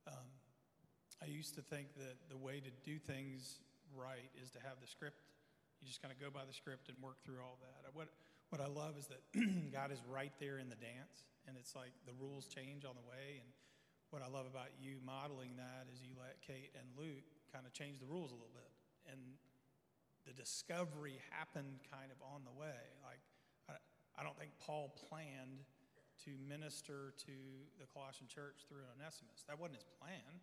um, 0.06 0.30
I 1.18 1.26
used 1.26 1.58
to 1.58 1.66
think 1.66 1.90
that 1.98 2.30
the 2.30 2.38
way 2.38 2.62
to 2.62 2.70
do 2.86 3.02
things 3.02 3.58
right 3.98 4.30
is 4.38 4.54
to 4.54 4.62
have 4.62 4.78
the 4.78 4.86
script. 4.86 5.26
You 5.82 5.90
just 5.90 6.06
kind 6.06 6.14
of 6.14 6.22
go 6.22 6.30
by 6.30 6.46
the 6.46 6.54
script 6.54 6.86
and 6.86 6.94
work 7.02 7.18
through 7.26 7.42
all 7.42 7.58
that. 7.66 7.90
What, 7.98 8.14
what 8.54 8.62
I 8.62 8.70
love 8.70 8.94
is 8.94 9.10
that 9.10 9.26
God 9.74 9.90
is 9.90 9.98
right 10.06 10.38
there 10.38 10.62
in 10.62 10.70
the 10.70 10.78
dance, 10.78 11.26
and 11.50 11.58
it's 11.58 11.74
like 11.74 11.98
the 12.06 12.14
rules 12.14 12.46
change 12.46 12.86
on 12.86 12.94
the 12.94 13.08
way. 13.10 13.42
And 13.42 13.50
what 14.14 14.22
I 14.22 14.30
love 14.30 14.46
about 14.46 14.70
you 14.78 15.02
modeling 15.02 15.58
that 15.58 15.90
is 15.90 15.98
you 16.06 16.14
let 16.22 16.38
Kate 16.46 16.70
and 16.78 16.86
Luke 16.94 17.26
kind 17.50 17.66
of 17.66 17.74
change 17.74 17.98
the 17.98 18.06
rules 18.06 18.30
a 18.30 18.38
little 18.38 18.54
bit. 18.54 18.70
And 19.10 19.18
the 20.30 20.38
discovery 20.38 21.18
happened 21.34 21.82
kind 21.90 22.14
of 22.14 22.22
on 22.22 22.46
the 22.46 22.54
way. 22.54 22.86
Like, 23.02 23.26
I 24.18 24.24
don't 24.24 24.38
think 24.38 24.52
Paul 24.60 24.94
planned 25.10 25.64
to 26.26 26.32
minister 26.46 27.14
to 27.26 27.36
the 27.82 27.90
Colossian 27.90 28.28
church 28.30 28.68
through 28.70 28.86
Onesimus. 28.94 29.42
That 29.50 29.58
wasn't 29.58 29.82
his 29.82 29.90
plan. 29.98 30.42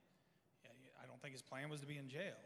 I 0.99 1.07
don't 1.07 1.23
think 1.23 1.39
his 1.39 1.47
plan 1.47 1.71
was 1.71 1.79
to 1.81 1.87
be 1.87 1.95
in 1.95 2.11
jail, 2.11 2.39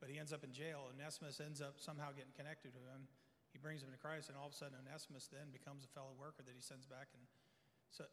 but 0.00 0.08
he 0.08 0.16
ends 0.16 0.32
up 0.32 0.40
in 0.40 0.52
jail. 0.52 0.88
Onesimus 0.88 1.44
ends 1.44 1.60
up 1.60 1.76
somehow 1.76 2.08
getting 2.16 2.32
connected 2.32 2.72
to 2.72 2.80
him. 2.80 3.04
He 3.52 3.60
brings 3.60 3.84
him 3.84 3.92
to 3.92 4.00
Christ, 4.00 4.32
and 4.32 4.36
all 4.36 4.48
of 4.48 4.56
a 4.56 4.56
sudden, 4.56 4.80
Onesimus 4.80 5.28
then 5.28 5.52
becomes 5.52 5.84
a 5.84 5.90
fellow 5.92 6.16
worker 6.16 6.40
that 6.40 6.56
he 6.56 6.64
sends 6.64 6.88
back. 6.88 7.12
And 7.12 7.24
so 7.92 8.08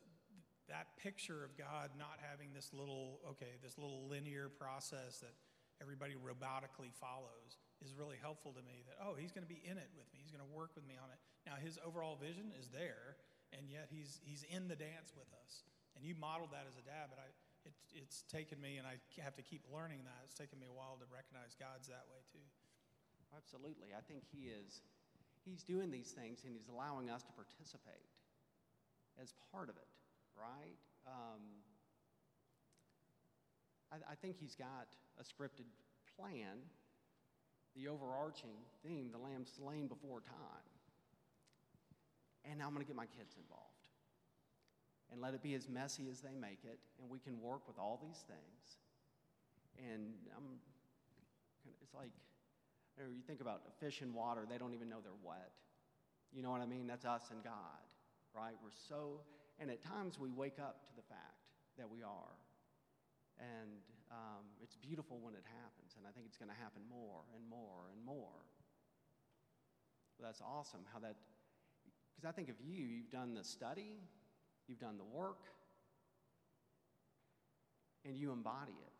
that 0.68 1.00
picture 1.00 1.48
of 1.48 1.56
God 1.56 1.96
not 1.96 2.20
having 2.20 2.52
this 2.52 2.76
little, 2.76 3.24
okay, 3.36 3.56
this 3.64 3.80
little 3.80 4.08
linear 4.08 4.52
process 4.52 5.24
that 5.24 5.36
everybody 5.80 6.16
robotically 6.20 6.92
follows 6.92 7.60
is 7.86 7.94
really 7.94 8.18
helpful 8.18 8.52
to 8.58 8.64
me 8.66 8.82
that, 8.90 8.98
oh, 8.98 9.14
he's 9.14 9.30
going 9.30 9.46
to 9.46 9.50
be 9.50 9.62
in 9.62 9.78
it 9.78 9.94
with 9.94 10.10
me. 10.10 10.20
He's 10.20 10.34
going 10.34 10.42
to 10.42 10.50
work 10.50 10.74
with 10.74 10.84
me 10.90 10.98
on 10.98 11.14
it. 11.14 11.22
Now, 11.46 11.62
his 11.62 11.78
overall 11.86 12.18
vision 12.18 12.50
is 12.58 12.74
there, 12.74 13.16
and 13.54 13.70
yet 13.70 13.94
he's, 13.94 14.18
he's 14.26 14.42
in 14.50 14.66
the 14.66 14.76
dance 14.76 15.14
with 15.14 15.30
us. 15.46 15.64
And 15.94 16.04
you 16.04 16.18
modeled 16.18 16.52
that 16.52 16.66
as 16.66 16.76
a 16.76 16.84
dad, 16.84 17.14
but 17.14 17.22
I, 17.22 17.30
it, 17.64 17.78
it's 17.94 18.26
taken 18.28 18.58
me, 18.60 18.82
and 18.82 18.90
I 18.90 18.98
have 19.22 19.38
to 19.38 19.46
keep 19.46 19.64
learning 19.70 20.04
that. 20.04 20.20
It's 20.26 20.36
taken 20.36 20.58
me 20.58 20.66
a 20.66 20.76
while 20.76 20.98
to 20.98 21.08
recognize 21.08 21.54
God's 21.56 21.88
that 21.88 22.10
way 22.10 22.20
too. 22.34 22.44
Absolutely. 23.38 23.94
I 23.94 24.02
think 24.02 24.26
he 24.28 24.50
is, 24.50 24.82
he's 25.46 25.64
doing 25.64 25.94
these 25.94 26.12
things, 26.12 26.44
and 26.44 26.52
he's 26.52 26.68
allowing 26.68 27.14
us 27.14 27.22
to 27.24 27.34
participate 27.38 28.10
as 29.22 29.32
part 29.54 29.70
of 29.70 29.78
it, 29.78 29.92
right? 30.36 30.76
Um, 31.08 31.64
I, 33.92 34.14
I 34.14 34.16
think 34.20 34.36
he's 34.36 34.56
got 34.56 34.92
a 35.16 35.24
scripted 35.24 35.70
plan, 36.20 36.60
the 37.76 37.88
overarching 37.88 38.56
theme, 38.84 39.10
the 39.12 39.18
lamb 39.18 39.46
slain 39.46 39.88
before 39.88 40.22
time 40.22 40.66
and 42.52 42.62
I'm 42.62 42.70
going 42.70 42.82
to 42.82 42.88
get 42.88 42.96
my 42.96 43.10
kids 43.10 43.36
involved. 43.38 43.64
And 45.12 45.22
let 45.22 45.34
it 45.34 45.44
be 45.44 45.54
as 45.54 45.70
messy 45.70 46.08
as 46.10 46.22
they 46.22 46.34
make 46.34 46.66
it, 46.66 46.80
and 47.00 47.10
we 47.10 47.20
can 47.20 47.40
work 47.40 47.68
with 47.68 47.78
all 47.78 48.00
these 48.02 48.26
things. 48.26 48.82
And 49.78 50.14
I'm, 50.36 50.58
it's 51.82 51.94
like, 51.94 52.10
you 52.98 53.22
think 53.28 53.42
about 53.42 53.62
a 53.68 53.84
fish 53.84 54.02
in 54.02 54.14
water, 54.14 54.46
they 54.50 54.58
don't 54.58 54.74
even 54.74 54.90
know 54.90 54.98
they're 55.04 55.22
wet. 55.24 55.52
You 56.34 56.42
know 56.42 56.52
what 56.52 56.62
I 56.62 56.66
mean? 56.66 56.88
That's 56.88 57.06
us 57.06 57.30
and 57.32 57.44
God, 57.44 57.86
right? 58.34 58.56
We're 58.64 58.76
so, 58.90 59.22
and 59.60 59.70
at 59.70 59.84
times 59.84 60.20
we 60.20 60.32
wake 60.32 60.60
up 60.60 60.86
to 60.88 60.96
the 60.96 61.04
fact 61.04 61.46
that 61.78 61.90
we 61.90 62.02
are. 62.02 62.36
And 63.40 63.70
um, 64.12 64.46
it's 64.62 64.76
beautiful 64.76 65.18
when 65.22 65.34
it 65.34 65.44
happens, 65.46 65.98
and 65.98 66.06
I 66.06 66.12
think 66.12 66.26
it's 66.30 66.38
going 66.38 66.52
to 66.52 66.60
happen 66.62 66.82
more 66.90 67.26
and 67.34 67.42
more 67.50 67.90
and 67.90 68.00
more. 68.06 68.46
But 70.18 70.28
that's 70.28 70.42
awesome 70.42 70.82
how 70.94 71.00
that 71.00 71.16
because 72.16 72.30
I 72.30 72.32
think 72.32 72.48
of 72.48 72.56
you, 72.64 72.86
you've 72.86 73.12
done 73.12 73.34
the 73.34 73.44
study, 73.44 74.00
you've 74.68 74.80
done 74.80 74.98
the 74.98 75.04
work, 75.04 75.44
and 78.06 78.16
you 78.16 78.32
embody 78.32 78.72
it, 78.72 78.96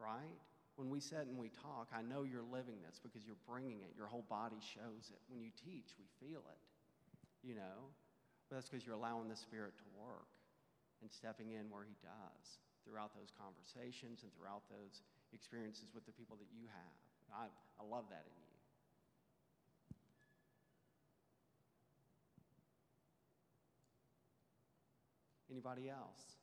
right? 0.00 0.40
When 0.76 0.88
we 0.88 1.00
sit 1.00 1.28
and 1.28 1.36
we 1.36 1.50
talk, 1.50 1.92
I 1.94 2.00
know 2.00 2.24
you're 2.24 2.46
living 2.46 2.80
this 2.80 2.98
because 2.98 3.26
you're 3.26 3.38
bringing 3.46 3.84
it. 3.84 3.92
Your 3.94 4.06
whole 4.06 4.24
body 4.28 4.58
shows 4.58 5.12
it. 5.12 5.20
When 5.28 5.42
you 5.42 5.50
teach, 5.52 5.94
we 6.00 6.06
feel 6.18 6.40
it, 6.40 6.62
you 7.46 7.54
know? 7.54 7.92
But 8.48 8.56
that's 8.56 8.70
because 8.70 8.86
you're 8.86 8.96
allowing 8.96 9.28
the 9.28 9.36
Spirit 9.36 9.76
to 9.76 9.84
work 9.94 10.32
and 11.02 11.12
stepping 11.12 11.52
in 11.52 11.68
where 11.70 11.84
He 11.84 11.94
does 12.02 12.58
throughout 12.84 13.16
those 13.16 13.32
conversations 13.34 14.22
and 14.22 14.30
throughout 14.36 14.62
those 14.70 15.02
experiences 15.32 15.90
with 15.96 16.06
the 16.06 16.12
people 16.12 16.36
that 16.36 16.48
you 16.52 16.68
have. 16.68 16.94
I, 17.32 17.48
I 17.80 17.84
love 17.84 18.04
that 18.12 18.28
in 18.28 18.36
you. 18.38 18.54
Anybody 25.50 25.88
else? 25.88 26.34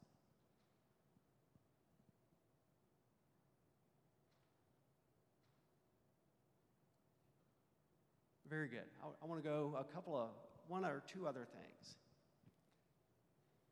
Very 8.49 8.67
good. 8.67 8.79
I, 9.01 9.07
I 9.23 9.25
want 9.27 9.41
to 9.41 9.47
go 9.47 9.77
a 9.79 9.93
couple 9.93 10.17
of, 10.17 10.29
one 10.67 10.85
or 10.85 11.03
two 11.11 11.27
other 11.27 11.47
things. 11.51 11.95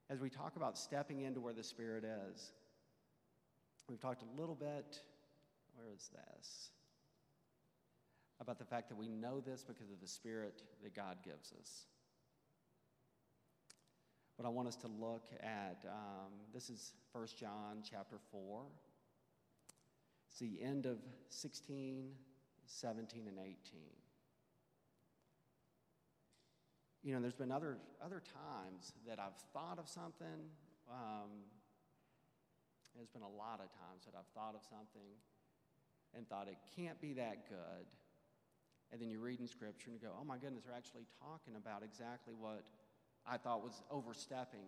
As 0.10 0.20
we 0.20 0.30
talk 0.30 0.56
about 0.56 0.78
stepping 0.78 1.22
into 1.22 1.40
where 1.40 1.54
the 1.54 1.64
Spirit 1.64 2.04
is, 2.04 2.52
we've 3.88 4.00
talked 4.00 4.24
a 4.24 4.40
little 4.40 4.56
bit, 4.56 5.02
where 5.76 5.88
is 5.94 6.10
this? 6.10 6.72
About 8.42 8.58
the 8.58 8.66
fact 8.66 8.90
that 8.90 8.98
we 8.98 9.08
know 9.08 9.40
this 9.40 9.64
because 9.64 9.92
of 9.92 10.00
the 10.02 10.08
Spirit 10.08 10.64
that 10.82 10.96
God 10.96 11.18
gives 11.24 11.54
us. 11.60 11.86
But 14.36 14.48
I 14.48 14.50
want 14.50 14.68
us 14.68 14.78
to 14.78 14.88
look 14.88 15.30
at 15.44 15.86
um, 15.86 16.32
this 16.54 16.70
is 16.70 16.94
1 17.12 17.28
John 17.38 17.84
chapter 17.84 18.16
4. 18.32 18.64
It's 20.30 20.40
the 20.40 20.64
end 20.64 20.86
of 20.86 20.98
16, 21.30 22.12
17, 22.66 23.28
and 23.28 23.38
18. 23.38 23.56
You 27.04 27.14
know, 27.16 27.22
there's 27.22 27.36
been 27.36 27.52
other, 27.52 27.78
other 28.04 28.22
times 28.22 28.94
that 29.08 29.20
I've 29.20 29.38
thought 29.54 29.80
of 29.80 29.88
something. 29.88 30.52
Um, 30.92 31.48
there's 32.96 33.10
been 33.10 33.24
a 33.24 33.30
lot 33.30 33.64
of 33.64 33.72
times 33.72 34.04
that 34.06 34.16
I've 34.18 34.28
thought 34.36 34.56
of 34.56 34.62
something 34.68 35.16
and 36.16 36.28
thought 36.28 36.48
it 36.48 36.58
can't 36.76 37.00
be 37.00 37.14
that 37.14 37.48
good. 37.48 37.88
And 38.92 39.00
then 39.00 39.10
you 39.10 39.20
read 39.20 39.40
in 39.40 39.48
Scripture 39.48 39.92
and 39.92 39.94
you 39.94 40.02
go, 40.02 40.14
oh 40.20 40.26
my 40.26 40.38
goodness, 40.38 40.64
they're 40.66 40.76
actually 40.76 41.06
talking 41.22 41.56
about 41.56 41.84
exactly 41.84 42.34
what 42.34 42.66
I 43.26 43.38
thought 43.38 43.64
was 43.64 43.82
overstepping 43.92 44.68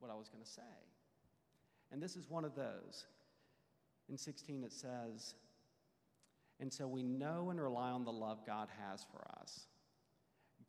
what 0.00 0.10
I 0.10 0.14
was 0.14 0.28
going 0.28 0.42
to 0.42 0.50
say. 0.50 0.76
And 1.92 2.02
this 2.02 2.16
is 2.16 2.28
one 2.28 2.44
of 2.44 2.54
those. 2.54 3.06
In 4.08 4.16
16, 4.16 4.64
it 4.64 4.72
says, 4.72 5.34
And 6.58 6.72
so 6.72 6.88
we 6.88 7.02
know 7.02 7.50
and 7.50 7.60
rely 7.60 7.90
on 7.90 8.04
the 8.04 8.12
love 8.12 8.44
God 8.46 8.68
has 8.88 9.04
for 9.10 9.24
us. 9.40 9.66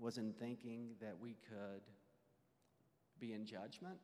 was 0.00 0.16
in 0.18 0.32
thinking 0.32 0.90
that 1.00 1.14
we 1.20 1.36
could 1.48 1.82
be 3.20 3.32
in 3.32 3.44
judgment, 3.44 3.98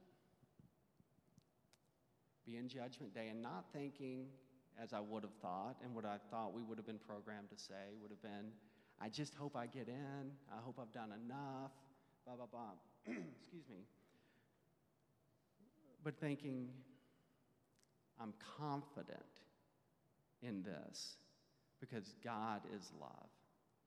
be 2.45 2.57
in 2.57 2.69
judgment 2.69 3.15
day, 3.15 3.29
and 3.29 3.43
not 3.43 3.65
thinking 3.73 4.27
as 4.81 4.93
I 4.93 5.01
would 5.01 5.23
have 5.23 5.33
thought 5.41 5.77
and 5.83 5.95
what 5.95 6.05
I 6.05 6.19
thought 6.31 6.53
we 6.53 6.63
would 6.63 6.77
have 6.77 6.87
been 6.87 6.99
programmed 6.99 7.49
to 7.51 7.57
say 7.57 7.97
would 8.01 8.11
have 8.11 8.23
been, 8.23 8.53
I 9.01 9.09
just 9.09 9.35
hope 9.35 9.57
I 9.57 9.67
get 9.67 9.89
in, 9.89 10.31
I 10.53 10.61
hope 10.63 10.79
I've 10.81 10.93
done 10.93 11.13
enough, 11.25 11.73
blah, 12.25 12.37
blah, 12.37 12.47
blah. 12.47 12.73
Excuse 13.07 13.69
me. 13.69 13.85
But 16.05 16.21
thinking, 16.21 16.69
I'm 18.21 18.35
confident 18.59 19.23
in 20.43 20.63
this 20.63 21.17
because 21.81 22.15
God 22.23 22.61
is 22.75 22.93
love, 23.01 23.29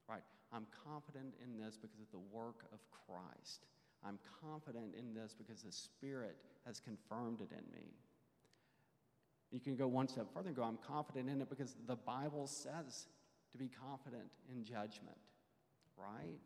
right? 0.08 0.24
I'm 0.51 0.65
confident 0.85 1.35
in 1.43 1.57
this 1.57 1.77
because 1.77 1.99
of 1.99 2.12
the 2.12 2.19
work 2.31 2.65
of 2.73 2.79
Christ. 2.89 3.65
I'm 4.05 4.17
confident 4.41 4.95
in 4.97 5.13
this 5.13 5.35
because 5.38 5.62
the 5.62 5.71
Spirit 5.71 6.38
has 6.65 6.79
confirmed 6.79 7.41
it 7.41 7.51
in 7.51 7.63
me. 7.73 7.88
You 9.51 9.59
can 9.59 9.75
go 9.75 9.88
one 9.88 10.07
step 10.07 10.27
further 10.33 10.47
and 10.47 10.55
go, 10.55 10.63
I'm 10.63 10.77
confident 10.88 11.29
in 11.29 11.41
it 11.41 11.49
because 11.49 11.75
the 11.88 11.95
Bible 11.95 12.47
says 12.47 13.07
to 13.51 13.57
be 13.57 13.67
confident 13.67 14.29
in 14.53 14.63
judgment, 14.63 15.17
right? 15.97 16.39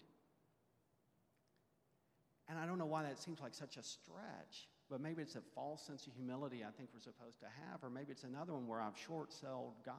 And 2.49 2.57
I 2.57 2.65
don't 2.65 2.77
know 2.77 2.85
why 2.85 3.03
that 3.03 3.19
seems 3.19 3.39
like 3.39 3.53
such 3.53 3.77
a 3.77 3.83
stretch, 3.83 4.67
but 4.89 5.01
maybe 5.01 5.21
it's 5.21 5.35
a 5.35 5.41
false 5.55 5.85
sense 5.85 6.07
of 6.07 6.13
humility 6.13 6.63
I 6.63 6.71
think 6.71 6.89
we're 6.93 7.01
supposed 7.01 7.39
to 7.39 7.45
have, 7.45 7.83
or 7.83 7.89
maybe 7.89 8.11
it's 8.11 8.23
another 8.23 8.53
one 8.53 8.67
where 8.67 8.81
I've 8.81 8.97
short 8.97 9.33
sold 9.33 9.73
God. 9.85 9.95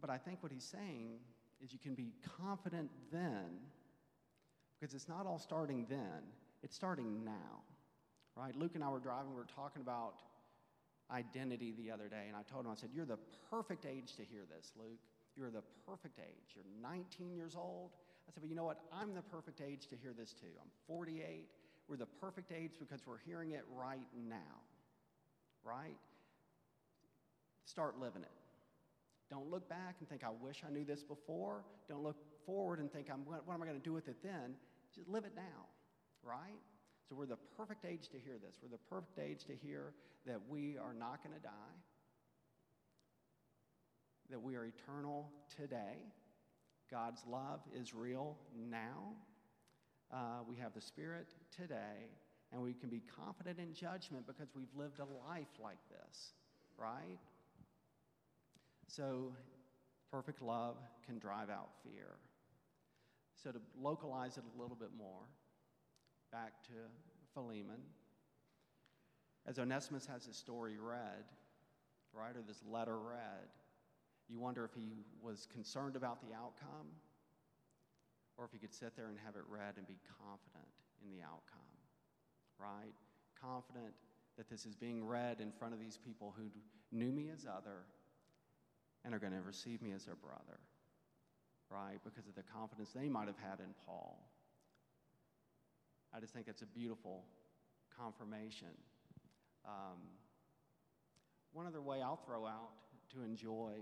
But 0.00 0.10
I 0.10 0.18
think 0.18 0.42
what 0.42 0.52
he's 0.52 0.64
saying 0.64 1.18
is 1.62 1.72
you 1.72 1.78
can 1.78 1.94
be 1.94 2.12
confident 2.40 2.90
then, 3.12 3.46
because 4.78 4.94
it's 4.94 5.08
not 5.08 5.26
all 5.26 5.38
starting 5.38 5.86
then, 5.88 6.22
it's 6.62 6.76
starting 6.76 7.24
now 7.24 7.62
right? 8.38 8.54
Luke 8.56 8.72
and 8.74 8.84
I 8.84 8.88
were 8.88 9.00
driving, 9.00 9.30
we 9.30 9.36
were 9.36 9.46
talking 9.56 9.82
about 9.82 10.22
identity 11.10 11.74
the 11.76 11.90
other 11.90 12.08
day, 12.08 12.24
and 12.28 12.36
I 12.36 12.42
told 12.50 12.64
him, 12.64 12.70
I 12.70 12.74
said, 12.74 12.90
You're 12.94 13.06
the 13.06 13.18
perfect 13.50 13.84
age 13.84 14.14
to 14.16 14.22
hear 14.22 14.42
this, 14.48 14.72
Luke. 14.78 15.00
You're 15.36 15.50
the 15.50 15.62
perfect 15.86 16.18
age. 16.18 16.54
You're 16.54 16.64
19 16.82 17.34
years 17.34 17.54
old. 17.56 17.90
I 18.28 18.32
said, 18.32 18.42
But 18.42 18.48
you 18.48 18.56
know 18.56 18.64
what? 18.64 18.78
I'm 18.92 19.14
the 19.14 19.22
perfect 19.22 19.60
age 19.60 19.86
to 19.88 19.96
hear 19.96 20.12
this 20.16 20.32
too. 20.32 20.54
I'm 20.60 20.70
48. 20.86 21.48
We're 21.88 21.96
the 21.96 22.06
perfect 22.06 22.52
age 22.52 22.72
because 22.78 23.00
we're 23.06 23.18
hearing 23.18 23.52
it 23.52 23.64
right 23.74 24.06
now, 24.28 24.60
right? 25.64 25.96
Start 27.64 27.98
living 27.98 28.22
it. 28.22 28.47
Don't 29.30 29.50
look 29.50 29.68
back 29.68 29.96
and 30.00 30.08
think, 30.08 30.24
I 30.24 30.30
wish 30.30 30.62
I 30.66 30.72
knew 30.72 30.84
this 30.84 31.02
before. 31.02 31.64
Don't 31.88 32.02
look 32.02 32.16
forward 32.46 32.78
and 32.78 32.90
think, 32.90 33.08
I'm, 33.12 33.24
what 33.26 33.42
am 33.52 33.62
I 33.62 33.66
going 33.66 33.78
to 33.78 33.84
do 33.84 33.92
with 33.92 34.08
it 34.08 34.16
then? 34.22 34.54
Just 34.94 35.08
live 35.08 35.24
it 35.24 35.32
now, 35.36 35.66
right? 36.22 36.60
So 37.08 37.14
we're 37.14 37.26
the 37.26 37.38
perfect 37.56 37.84
age 37.84 38.08
to 38.10 38.18
hear 38.18 38.34
this. 38.38 38.56
We're 38.62 38.70
the 38.70 38.82
perfect 38.88 39.18
age 39.18 39.44
to 39.44 39.54
hear 39.54 39.92
that 40.26 40.40
we 40.48 40.76
are 40.78 40.94
not 40.94 41.22
going 41.22 41.34
to 41.34 41.42
die, 41.42 41.76
that 44.30 44.40
we 44.40 44.56
are 44.56 44.64
eternal 44.64 45.30
today. 45.56 45.96
God's 46.90 47.22
love 47.28 47.60
is 47.74 47.94
real 47.94 48.36
now. 48.56 49.12
Uh, 50.12 50.40
we 50.48 50.56
have 50.56 50.72
the 50.74 50.80
Spirit 50.80 51.28
today, 51.54 52.08
and 52.50 52.62
we 52.62 52.72
can 52.72 52.88
be 52.88 53.02
confident 53.14 53.58
in 53.58 53.74
judgment 53.74 54.26
because 54.26 54.48
we've 54.56 54.74
lived 54.74 55.00
a 55.00 55.28
life 55.28 55.48
like 55.62 55.78
this, 55.90 56.32
right? 56.78 57.18
So, 58.88 59.32
perfect 60.10 60.40
love 60.42 60.76
can 61.06 61.18
drive 61.18 61.50
out 61.50 61.68
fear. 61.84 62.16
So, 63.42 63.52
to 63.52 63.60
localize 63.80 64.38
it 64.38 64.44
a 64.56 64.60
little 64.60 64.76
bit 64.76 64.90
more, 64.96 65.28
back 66.32 66.62
to 66.64 66.72
Philemon. 67.34 67.80
As 69.46 69.58
Onesimus 69.58 70.06
has 70.06 70.24
his 70.24 70.36
story 70.36 70.78
read, 70.78 71.24
right, 72.12 72.34
or 72.34 72.42
this 72.46 72.62
letter 72.68 72.98
read, 72.98 73.48
you 74.28 74.38
wonder 74.38 74.64
if 74.64 74.72
he 74.74 74.88
was 75.22 75.46
concerned 75.52 75.94
about 75.94 76.20
the 76.20 76.34
outcome 76.34 76.88
or 78.36 78.44
if 78.44 78.52
he 78.52 78.58
could 78.58 78.72
sit 78.72 78.96
there 78.96 79.08
and 79.08 79.18
have 79.24 79.36
it 79.36 79.42
read 79.48 79.74
and 79.76 79.86
be 79.86 79.98
confident 80.20 80.68
in 81.02 81.10
the 81.10 81.22
outcome, 81.22 81.76
right? 82.58 82.94
Confident 83.40 83.94
that 84.36 84.48
this 84.48 84.64
is 84.64 84.74
being 84.74 85.04
read 85.04 85.40
in 85.40 85.50
front 85.50 85.74
of 85.74 85.80
these 85.80 85.98
people 85.98 86.34
who 86.36 86.44
knew 86.96 87.10
me 87.10 87.30
as 87.34 87.46
other 87.46 87.84
and 89.04 89.14
are 89.14 89.18
going 89.18 89.32
to 89.32 89.40
receive 89.40 89.82
me 89.82 89.92
as 89.92 90.04
their 90.04 90.16
brother, 90.16 90.58
right? 91.70 91.98
Because 92.04 92.26
of 92.26 92.34
the 92.34 92.42
confidence 92.42 92.90
they 92.94 93.08
might 93.08 93.26
have 93.26 93.38
had 93.38 93.60
in 93.60 93.74
Paul. 93.86 94.18
I 96.14 96.20
just 96.20 96.32
think 96.32 96.46
it's 96.48 96.62
a 96.62 96.66
beautiful 96.66 97.24
confirmation. 97.96 98.68
Um, 99.66 99.98
one 101.52 101.66
other 101.66 101.80
way 101.80 102.02
I'll 102.02 102.20
throw 102.24 102.46
out 102.46 102.70
to 103.14 103.22
enjoy 103.22 103.72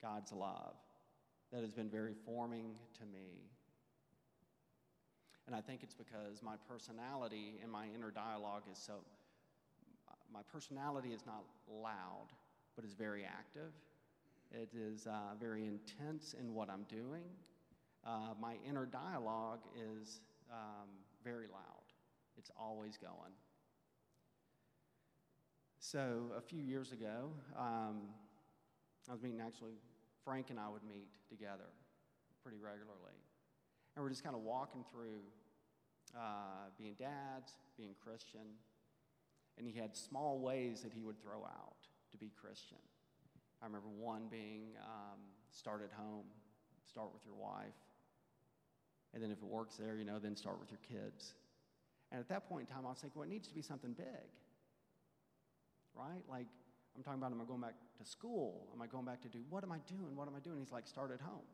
God's 0.00 0.32
love 0.32 0.74
that 1.52 1.62
has 1.62 1.72
been 1.72 1.88
very 1.88 2.14
forming 2.24 2.74
to 2.98 3.06
me. 3.06 3.50
And 5.46 5.54
I 5.54 5.60
think 5.60 5.82
it's 5.82 5.94
because 5.94 6.42
my 6.42 6.54
personality 6.68 7.58
and 7.62 7.70
my 7.70 7.86
inner 7.94 8.10
dialogue 8.10 8.62
is 8.70 8.78
so, 8.78 8.94
my 10.32 10.40
personality 10.50 11.10
is 11.10 11.26
not 11.26 11.44
loud, 11.68 12.28
but 12.76 12.84
it's 12.84 12.94
very 12.94 13.24
active. 13.24 13.72
It 14.50 14.70
is 14.74 15.06
uh, 15.06 15.34
very 15.40 15.64
intense 15.66 16.34
in 16.38 16.54
what 16.54 16.68
I'm 16.68 16.84
doing. 16.88 17.24
Uh, 18.04 18.34
my 18.40 18.56
inner 18.68 18.86
dialogue 18.86 19.60
is 19.76 20.20
um, 20.50 20.88
very 21.24 21.46
loud, 21.46 21.84
it's 22.36 22.50
always 22.58 22.96
going. 22.96 23.32
So, 25.78 26.30
a 26.36 26.40
few 26.40 26.62
years 26.62 26.92
ago, 26.92 27.30
um, 27.58 28.02
I 29.08 29.12
was 29.12 29.22
meeting 29.22 29.40
actually, 29.40 29.72
Frank 30.24 30.50
and 30.50 30.58
I 30.58 30.68
would 30.68 30.84
meet 30.84 31.08
together 31.28 31.70
pretty 32.42 32.58
regularly. 32.58 33.18
And 33.94 34.02
we're 34.02 34.10
just 34.10 34.22
kind 34.22 34.36
of 34.36 34.42
walking 34.42 34.84
through 34.92 35.20
uh, 36.16 36.70
being 36.78 36.94
dads, 36.98 37.52
being 37.76 37.94
Christian. 38.02 38.46
And 39.58 39.66
he 39.66 39.78
had 39.78 39.96
small 39.96 40.38
ways 40.38 40.82
that 40.82 40.92
he 40.92 41.02
would 41.02 41.20
throw 41.20 41.44
out 41.44 41.88
to 42.12 42.18
be 42.18 42.30
Christian. 42.40 42.78
I 43.60 43.66
remember 43.66 43.88
one 43.88 44.28
being 44.30 44.76
um, 44.80 45.18
start 45.50 45.82
at 45.82 45.92
home, 45.92 46.24
start 46.86 47.12
with 47.12 47.24
your 47.24 47.34
wife, 47.34 47.74
and 49.14 49.22
then 49.22 49.30
if 49.30 49.38
it 49.38 49.44
works 49.44 49.76
there, 49.76 49.96
you 49.96 50.04
know, 50.04 50.18
then 50.18 50.36
start 50.36 50.58
with 50.60 50.70
your 50.70 50.80
kids. 50.80 51.34
And 52.10 52.20
at 52.20 52.28
that 52.28 52.48
point 52.48 52.68
in 52.68 52.74
time, 52.74 52.84
I 52.86 52.90
was 52.90 52.98
thinking, 52.98 53.18
well, 53.18 53.28
it 53.28 53.32
needs 53.32 53.48
to 53.48 53.54
be 53.54 53.62
something 53.62 53.92
big, 53.92 54.28
right? 55.94 56.22
Like, 56.28 56.46
I'm 56.96 57.02
talking 57.02 57.20
about, 57.20 57.32
am 57.32 57.40
I 57.40 57.44
going 57.44 57.60
back 57.60 57.74
to 57.98 58.04
school? 58.04 58.68
Am 58.74 58.82
I 58.82 58.86
going 58.86 59.04
back 59.04 59.22
to 59.22 59.28
do, 59.28 59.38
what 59.48 59.64
am 59.64 59.72
I 59.72 59.78
doing? 59.88 60.14
What 60.14 60.28
am 60.28 60.34
I 60.36 60.40
doing? 60.40 60.58
He's 60.60 60.72
like, 60.72 60.86
start 60.86 61.10
at 61.10 61.20
home. 61.20 61.48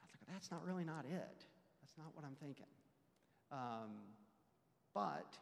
I 0.00 0.02
was 0.02 0.10
like, 0.10 0.26
that's 0.32 0.50
not 0.50 0.64
really 0.64 0.84
not 0.84 1.04
it. 1.04 1.38
That's 1.82 1.96
not 1.98 2.08
what 2.14 2.24
I'm 2.24 2.36
thinking. 2.40 2.66
Um, 3.52 4.10
but 4.94 5.38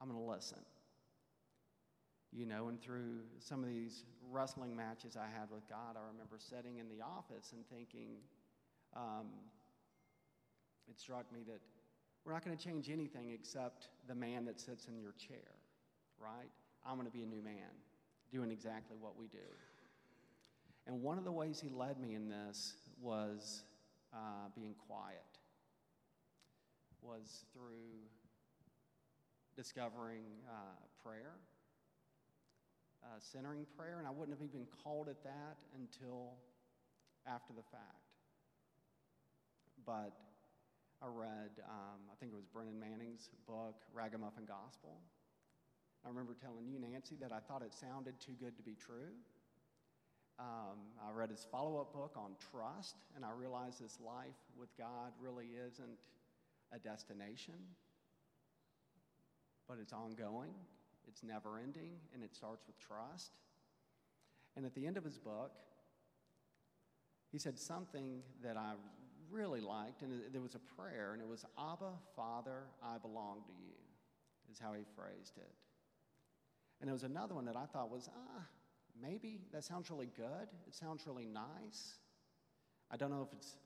I'm 0.00 0.08
going 0.08 0.20
to 0.20 0.30
listen. 0.30 0.58
You 2.34 2.46
know, 2.46 2.68
and 2.68 2.80
through 2.80 3.20
some 3.38 3.62
of 3.62 3.68
these 3.68 4.04
wrestling 4.30 4.74
matches 4.74 5.16
I 5.16 5.26
had 5.38 5.50
with 5.50 5.68
God, 5.68 5.96
I 5.96 6.06
remember 6.12 6.38
sitting 6.38 6.78
in 6.78 6.88
the 6.88 7.04
office 7.04 7.52
and 7.52 7.62
thinking, 7.68 8.16
um, 8.96 9.26
it 10.88 10.98
struck 10.98 11.30
me 11.32 11.40
that 11.46 11.60
we're 12.24 12.32
not 12.32 12.44
going 12.44 12.56
to 12.56 12.64
change 12.64 12.88
anything 12.88 13.32
except 13.32 13.88
the 14.08 14.14
man 14.14 14.44
that 14.46 14.60
sits 14.60 14.86
in 14.86 14.98
your 14.98 15.12
chair, 15.12 15.52
right? 16.18 16.50
I'm 16.86 16.94
going 16.94 17.06
to 17.06 17.12
be 17.12 17.22
a 17.22 17.26
new 17.26 17.42
man, 17.42 17.70
doing 18.30 18.50
exactly 18.50 18.96
what 18.98 19.18
we 19.18 19.26
do. 19.26 19.38
And 20.86 21.02
one 21.02 21.18
of 21.18 21.24
the 21.24 21.32
ways 21.32 21.60
he 21.60 21.68
led 21.68 22.00
me 22.00 22.14
in 22.14 22.28
this 22.28 22.74
was 23.00 23.64
uh, 24.14 24.48
being 24.54 24.74
quiet, 24.88 25.38
was 27.02 27.44
through 27.52 28.00
discovering 29.54 30.22
uh, 30.48 30.76
prayer, 31.04 31.34
uh, 33.04 33.18
centering 33.18 33.66
prayer, 33.76 33.98
and 33.98 34.06
I 34.06 34.10
wouldn't 34.10 34.38
have 34.38 34.46
even 34.46 34.66
called 34.82 35.08
it 35.08 35.16
that 35.24 35.58
until 35.76 36.34
after 37.26 37.52
the 37.52 37.62
fact. 37.62 38.06
But 39.84 40.14
I 41.02 41.06
read, 41.06 41.50
um, 41.66 41.98
I 42.10 42.14
think 42.20 42.32
it 42.32 42.36
was 42.36 42.46
Brennan 42.46 42.78
Manning's 42.78 43.30
book, 43.46 43.74
Ragamuffin 43.92 44.44
Gospel. 44.44 45.00
I 46.04 46.08
remember 46.08 46.34
telling 46.40 46.66
you, 46.66 46.78
Nancy, 46.78 47.16
that 47.20 47.32
I 47.32 47.38
thought 47.38 47.62
it 47.62 47.74
sounded 47.74 48.14
too 48.20 48.34
good 48.38 48.56
to 48.56 48.62
be 48.62 48.74
true. 48.74 49.14
Um, 50.38 50.78
I 50.98 51.12
read 51.12 51.30
his 51.30 51.46
follow 51.50 51.80
up 51.80 51.92
book 51.92 52.14
on 52.16 52.32
trust, 52.50 52.96
and 53.14 53.24
I 53.24 53.30
realized 53.30 53.82
this 53.82 53.98
life 54.04 54.38
with 54.58 54.70
God 54.78 55.12
really 55.20 55.50
isn't 55.66 55.98
a 56.72 56.78
destination, 56.78 57.54
but 59.68 59.78
it's 59.80 59.92
ongoing, 59.92 60.54
it's 61.08 61.22
never 61.22 61.58
ending, 61.58 61.92
and 62.14 62.22
it 62.22 62.34
starts 62.34 62.66
with 62.66 62.78
trust. 62.78 63.32
And 64.56 64.66
at 64.66 64.74
the 64.74 64.86
end 64.86 64.96
of 64.96 65.04
his 65.04 65.18
book, 65.18 65.52
he 67.30 67.38
said 67.38 67.58
something 67.58 68.22
that 68.42 68.56
I 68.56 68.72
really 69.30 69.60
liked, 69.60 70.02
and 70.02 70.12
there 70.32 70.42
was 70.42 70.54
a 70.54 70.80
prayer, 70.80 71.12
and 71.14 71.22
it 71.22 71.28
was, 71.28 71.44
Abba, 71.58 71.92
Father, 72.14 72.64
I 72.82 72.98
belong 72.98 73.42
to 73.46 73.52
you, 73.52 73.74
is 74.50 74.58
how 74.58 74.74
he 74.74 74.82
phrased 74.94 75.38
it. 75.38 75.54
And 76.80 76.88
there 76.88 76.92
was 76.92 77.04
another 77.04 77.34
one 77.34 77.46
that 77.46 77.56
I 77.56 77.64
thought 77.64 77.90
was, 77.90 78.10
ah, 78.14 78.42
maybe 79.00 79.40
that 79.52 79.64
sounds 79.64 79.90
really 79.90 80.10
good. 80.14 80.48
It 80.66 80.74
sounds 80.74 81.06
really 81.06 81.26
nice. 81.26 81.94
I 82.90 82.96
don't 82.96 83.10
know 83.10 83.22
if 83.22 83.32
it's 83.32 83.56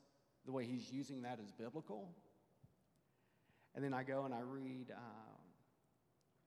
the 0.45 0.53
way 0.53 0.65
he's 0.65 0.93
using 0.93 1.23
that 1.23 1.41
is 1.41 1.51
biblical. 1.51 2.11
And 3.75 3.85
then 3.85 3.93
I 3.93 4.05
go 4.05 4.25
and 4.25 4.33
I 4.33 4.41
read, 4.41 4.93
uh, 4.93 5.36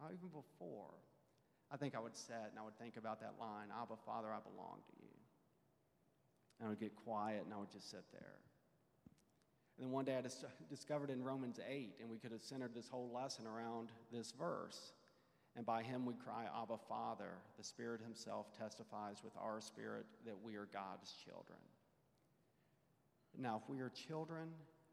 even 0.08 0.30
before, 0.30 0.96
I 1.72 1.78
think 1.78 1.96
I 1.96 2.00
would 2.00 2.16
sit 2.16 2.50
and 2.50 2.58
I 2.58 2.64
would 2.64 2.78
think 2.80 2.98
about 2.98 3.20
that 3.20 3.36
line, 3.40 3.68
Abba, 3.70 3.96
Father, 4.06 4.30
I 4.30 4.40
belong 4.40 4.80
to 4.86 4.94
you. 5.02 5.16
And 6.60 6.68
I 6.68 6.70
would 6.70 6.80
get 6.80 6.96
quiet 6.96 7.44
and 7.46 7.54
I 7.54 7.58
would 7.58 7.72
just 7.72 7.92
sit 7.92 8.04
there. 8.12 8.40
And 9.78 9.86
then 9.86 9.92
one 9.92 10.06
day 10.06 10.18
I 10.18 10.22
dis- 10.22 10.44
discovered 10.70 11.10
in 11.10 11.24
Romans 11.24 11.60
8, 11.68 11.96
and 12.02 12.10
we 12.10 12.18
could 12.18 12.32
have 12.32 12.42
centered 12.42 12.74
this 12.74 12.90
whole 12.90 13.12
lesson 13.14 13.46
around 13.46 13.90
this 14.12 14.34
verse. 14.38 14.94
And 15.56 15.66
by 15.66 15.84
him 15.84 16.06
we 16.06 16.14
cry, 16.16 16.46
Abba, 16.62 16.78
Father. 16.88 17.40
The 17.58 17.64
Spirit 17.64 18.02
himself 18.02 18.48
testifies 18.58 19.18
with 19.24 19.34
our 19.40 19.62
spirit 19.62 20.06
that 20.26 20.36
we 20.44 20.56
are 20.56 20.68
God's 20.74 21.14
children. 21.26 21.60
Now, 23.38 23.62
if 23.64 23.70
we 23.70 23.80
are 23.80 23.90
children, 23.90 24.50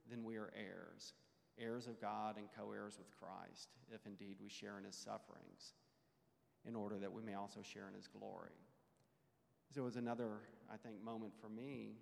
then 0.08 0.22
we 0.22 0.36
are 0.36 0.52
heirs, 0.56 1.14
heirs 1.60 1.86
of 1.86 2.00
God 2.00 2.36
and 2.36 2.48
co 2.56 2.72
heirs 2.72 2.98
with 2.98 3.08
Christ, 3.18 3.70
if 3.92 4.06
indeed 4.06 4.36
we 4.40 4.48
share 4.48 4.78
in 4.78 4.84
his 4.84 4.96
sufferings, 4.96 5.74
in 6.66 6.74
order 6.74 6.98
that 6.98 7.12
we 7.12 7.22
may 7.22 7.34
also 7.34 7.60
share 7.62 7.88
in 7.88 7.94
his 7.94 8.06
glory. 8.06 8.56
So 9.74 9.82
it 9.82 9.84
was 9.84 9.96
another, 9.96 10.40
I 10.72 10.76
think, 10.76 11.02
moment 11.02 11.32
for 11.40 11.48
me 11.48 11.96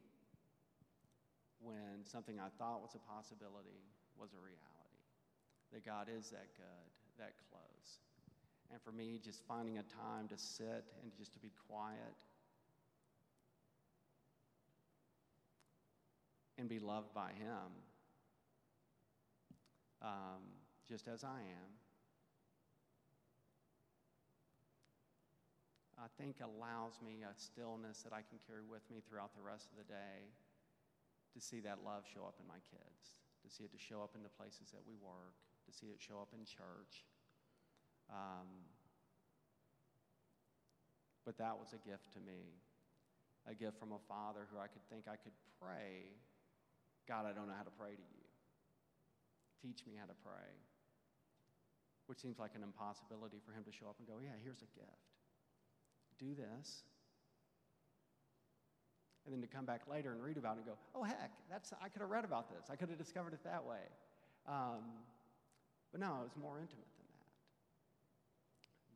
when 1.60 2.04
something 2.04 2.38
I 2.38 2.48
thought 2.58 2.82
was 2.82 2.94
a 2.94 2.98
possibility 3.10 3.82
was 4.18 4.30
a 4.32 4.38
reality. 4.38 5.00
That 5.72 5.84
God 5.84 6.08
is 6.08 6.30
that 6.30 6.54
good, 6.56 6.86
that 7.18 7.32
close. 7.50 7.98
And 8.70 8.80
for 8.82 8.92
me, 8.92 9.20
just 9.22 9.42
finding 9.46 9.78
a 9.78 9.82
time 9.82 10.28
to 10.28 10.38
sit 10.38 10.84
and 11.02 11.12
just 11.16 11.32
to 11.34 11.38
be 11.38 11.50
quiet 11.68 12.14
and 16.58 16.68
be 16.68 16.78
loved 16.78 17.12
by 17.14 17.30
Him, 17.38 17.72
um, 20.04 20.44
just 20.86 21.08
as 21.08 21.24
I 21.24 21.40
am, 21.40 21.72
I 25.96 26.12
think 26.20 26.44
allows 26.44 27.00
me 27.00 27.24
a 27.24 27.32
stillness 27.32 28.04
that 28.04 28.12
I 28.12 28.20
can 28.20 28.36
carry 28.44 28.60
with 28.60 28.84
me 28.92 29.00
throughout 29.00 29.32
the 29.32 29.40
rest 29.40 29.72
of 29.72 29.80
the 29.80 29.88
day 29.88 30.28
to 31.32 31.40
see 31.40 31.64
that 31.64 31.80
love 31.80 32.04
show 32.04 32.28
up 32.28 32.36
in 32.36 32.44
my 32.44 32.60
kids, 32.68 33.24
to 33.40 33.48
see 33.48 33.64
it 33.64 33.72
to 33.72 33.80
show 33.80 34.04
up 34.04 34.12
in 34.12 34.20
the 34.20 34.28
places 34.28 34.68
that 34.76 34.84
we 34.84 35.00
work, 35.00 35.40
to 35.64 35.72
see 35.72 35.88
it 35.88 35.96
show 35.96 36.20
up 36.20 36.36
in 36.36 36.44
church. 36.44 37.08
Um, 38.12 38.68
but 41.24 41.40
that 41.40 41.56
was 41.56 41.72
a 41.72 41.80
gift 41.80 42.12
to 42.12 42.20
me, 42.20 42.60
a 43.48 43.56
gift 43.56 43.80
from 43.80 43.96
a 43.96 44.02
father 44.04 44.44
who 44.52 44.60
I 44.60 44.68
could 44.68 44.84
think 44.92 45.08
I 45.08 45.16
could 45.16 45.32
pray, 45.56 46.12
God, 47.08 47.24
I 47.24 47.32
don't 47.32 47.48
know 47.48 47.56
how 47.56 47.64
to 47.64 47.72
pray 47.80 47.96
to 47.96 48.06
you. 48.12 48.23
Teach 49.64 49.80
me 49.88 49.96
how 49.96 50.04
to 50.04 50.12
pray. 50.20 50.52
Which 52.04 52.20
seems 52.20 52.38
like 52.38 52.52
an 52.52 52.62
impossibility 52.62 53.40
for 53.40 53.56
him 53.56 53.64
to 53.64 53.72
show 53.72 53.88
up 53.88 53.96
and 53.96 54.04
go, 54.06 54.20
Yeah, 54.20 54.36
here's 54.44 54.60
a 54.60 54.68
gift. 54.76 55.08
Do 56.20 56.36
this. 56.36 56.84
And 59.24 59.32
then 59.32 59.40
to 59.40 59.48
come 59.48 59.64
back 59.64 59.88
later 59.90 60.12
and 60.12 60.22
read 60.22 60.36
about 60.36 60.60
it 60.60 60.64
and 60.64 60.66
go, 60.66 60.76
oh, 60.94 61.02
heck, 61.02 61.32
that's, 61.48 61.72
I 61.80 61.88
could 61.88 62.02
have 62.02 62.10
read 62.10 62.24
about 62.24 62.50
this. 62.50 62.68
I 62.68 62.76
could 62.76 62.90
have 62.90 62.98
discovered 62.98 63.32
it 63.32 63.42
that 63.44 63.64
way. 63.64 63.80
Um, 64.46 64.84
but 65.92 66.00
no, 66.00 66.20
it 66.20 66.28
was 66.28 66.36
more 66.36 66.60
intimate 66.60 66.92
than 66.92 67.08
that 67.08 67.32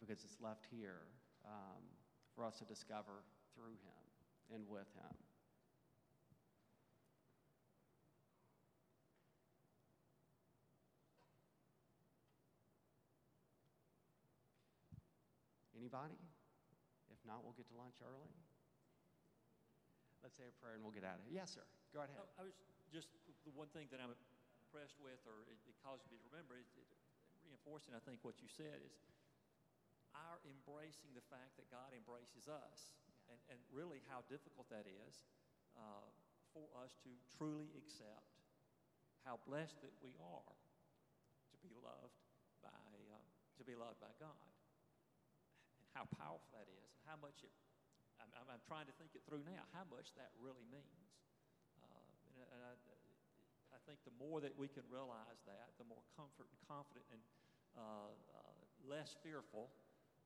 because 0.01 0.23
it's 0.25 0.37
left 0.43 0.67
here 0.71 1.09
um, 1.47 1.81
for 2.37 2.45
us 2.45 2.59
to 2.59 2.65
discover 2.65 3.25
through 3.55 3.73
him 3.81 4.05
and 4.55 4.69
with 4.69 4.89
him. 4.95 5.17
Anybody? 15.79 16.19
If 17.09 17.23
not, 17.23 17.47
we'll 17.47 17.55
get 17.55 17.71
to 17.71 17.77
lunch 17.79 18.03
early. 18.03 18.35
Let's 20.27 20.35
say 20.35 20.51
a 20.51 20.55
prayer 20.59 20.75
and 20.75 20.83
we'll 20.83 20.95
get 20.95 21.07
out 21.07 21.23
of 21.23 21.25
here. 21.31 21.39
Yes, 21.39 21.55
sir. 21.55 21.63
Go 21.95 22.03
ahead. 22.03 22.19
I, 22.19 22.43
I 22.43 22.45
was 22.45 22.59
just 22.91 23.15
the 23.47 23.55
one 23.55 23.71
thing 23.71 23.87
that 23.95 24.03
I'm 24.03 24.11
impressed 24.67 24.99
with, 24.99 25.23
or 25.25 25.47
it, 25.47 25.57
it 25.71 25.79
causes 25.79 26.05
me 26.11 26.19
to 26.19 26.27
remember, 26.35 26.59
it, 26.59 26.67
it, 26.75 26.89
reinforcing, 27.47 27.95
I 27.95 28.03
think, 28.03 28.21
what 28.27 28.43
you 28.43 28.51
said 28.51 28.83
is 28.83 28.93
our 30.13 30.43
embracing 30.45 31.15
the 31.15 31.23
fact 31.31 31.55
that 31.57 31.71
God 31.71 31.95
embraces 31.95 32.51
us, 32.51 32.93
yeah. 33.07 33.33
and, 33.33 33.39
and 33.55 33.59
really 33.71 34.03
how 34.11 34.27
difficult 34.27 34.67
that 34.75 34.91
is 34.91 35.25
uh, 35.79 36.05
for 36.51 36.67
us 36.83 36.99
to 37.07 37.11
truly 37.39 37.71
accept 37.79 38.35
how 39.23 39.39
blessed 39.47 39.79
that 39.85 39.95
we 40.03 40.17
are 40.19 40.55
to 41.53 41.57
be 41.63 41.71
loved 41.79 42.19
by 42.65 42.73
uh, 42.73 43.23
to 43.59 43.63
be 43.63 43.75
loved 43.79 44.01
by 44.03 44.11
God, 44.19 44.49
how 45.99 46.07
powerful 46.15 46.47
that 46.55 46.71
is, 46.71 46.87
and 46.95 47.03
how 47.11 47.19
much 47.19 47.43
it 47.43 47.51
I'm, 48.23 48.31
I'm, 48.55 48.63
trying 48.67 48.87
to 48.87 48.95
think 48.99 49.15
it 49.19 49.23
through 49.27 49.43
now, 49.47 49.67
how 49.75 49.87
much 49.91 50.15
that 50.15 50.31
really 50.39 50.67
means. 50.71 51.11
Uh, 51.83 51.87
and, 52.35 52.47
and 52.55 52.61
I, 52.67 52.75
I, 53.75 53.79
think 53.87 54.03
the 54.03 54.15
more 54.19 54.43
that 54.43 54.55
we 54.59 54.67
can 54.67 54.83
realize 54.91 55.39
that, 55.47 55.75
the 55.79 55.87
more 55.87 56.03
comfort 56.19 56.51
and 56.51 56.59
confident 56.67 57.07
and 57.15 57.23
uh, 57.79 58.11
uh, 58.11 58.59
less 58.91 59.15
fearful 59.23 59.71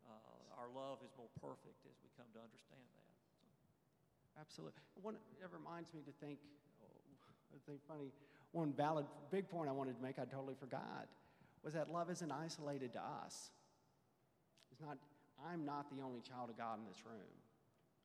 uh, 0.08 0.58
our 0.58 0.70
love 0.72 0.98
is 1.06 1.12
more 1.14 1.30
perfect 1.38 1.78
as 1.86 1.96
we 2.02 2.10
come 2.18 2.26
to 2.34 2.40
understand 2.42 2.86
that. 2.98 3.12
So. 3.22 4.40
Absolutely. 4.40 4.82
One, 5.00 5.16
it 5.38 5.50
reminds 5.52 5.94
me 5.94 6.02
to 6.02 6.14
think, 6.18 6.38
oh, 6.82 6.96
I 7.54 7.58
think 7.66 7.80
funny, 7.86 8.10
one 8.52 8.72
valid, 8.72 9.06
big 9.30 9.48
point 9.48 9.68
I 9.68 9.74
wanted 9.76 9.96
to 9.96 10.02
make, 10.02 10.18
I 10.18 10.26
totally 10.26 10.58
forgot, 10.58 11.08
was 11.62 11.74
that 11.74 11.90
love 11.90 12.10
isn't 12.10 12.32
isolated 12.32 12.92
to 12.94 13.02
us. 13.02 13.50
It's 14.72 14.80
not, 14.80 14.98
I'm 15.50 15.64
not 15.64 15.90
the 15.90 16.02
only 16.02 16.20
child 16.20 16.50
of 16.50 16.56
God 16.56 16.78
in 16.78 16.86
this 16.86 17.02
room. 17.04 17.34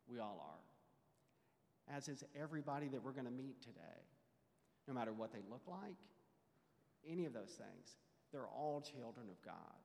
We 0.08 0.19
all 0.19 0.39
are. 0.41 1.95
As 1.95 2.08
is 2.10 2.23
everybody 2.40 2.88
that 2.90 3.04
we're 3.04 3.12
going 3.12 3.25
to 3.25 3.31
meet 3.31 3.62
today. 3.62 4.02
No 4.88 4.94
matter 4.94 5.12
what 5.12 5.33
they 5.33 5.44
look 5.52 5.63
like, 5.67 6.00
any 7.10 7.25
of 7.25 7.33
those 7.33 7.60
things, 7.60 8.00
they're 8.31 8.48
all 8.48 8.81
children 8.81 9.27
of 9.29 9.40
God. 9.44 9.77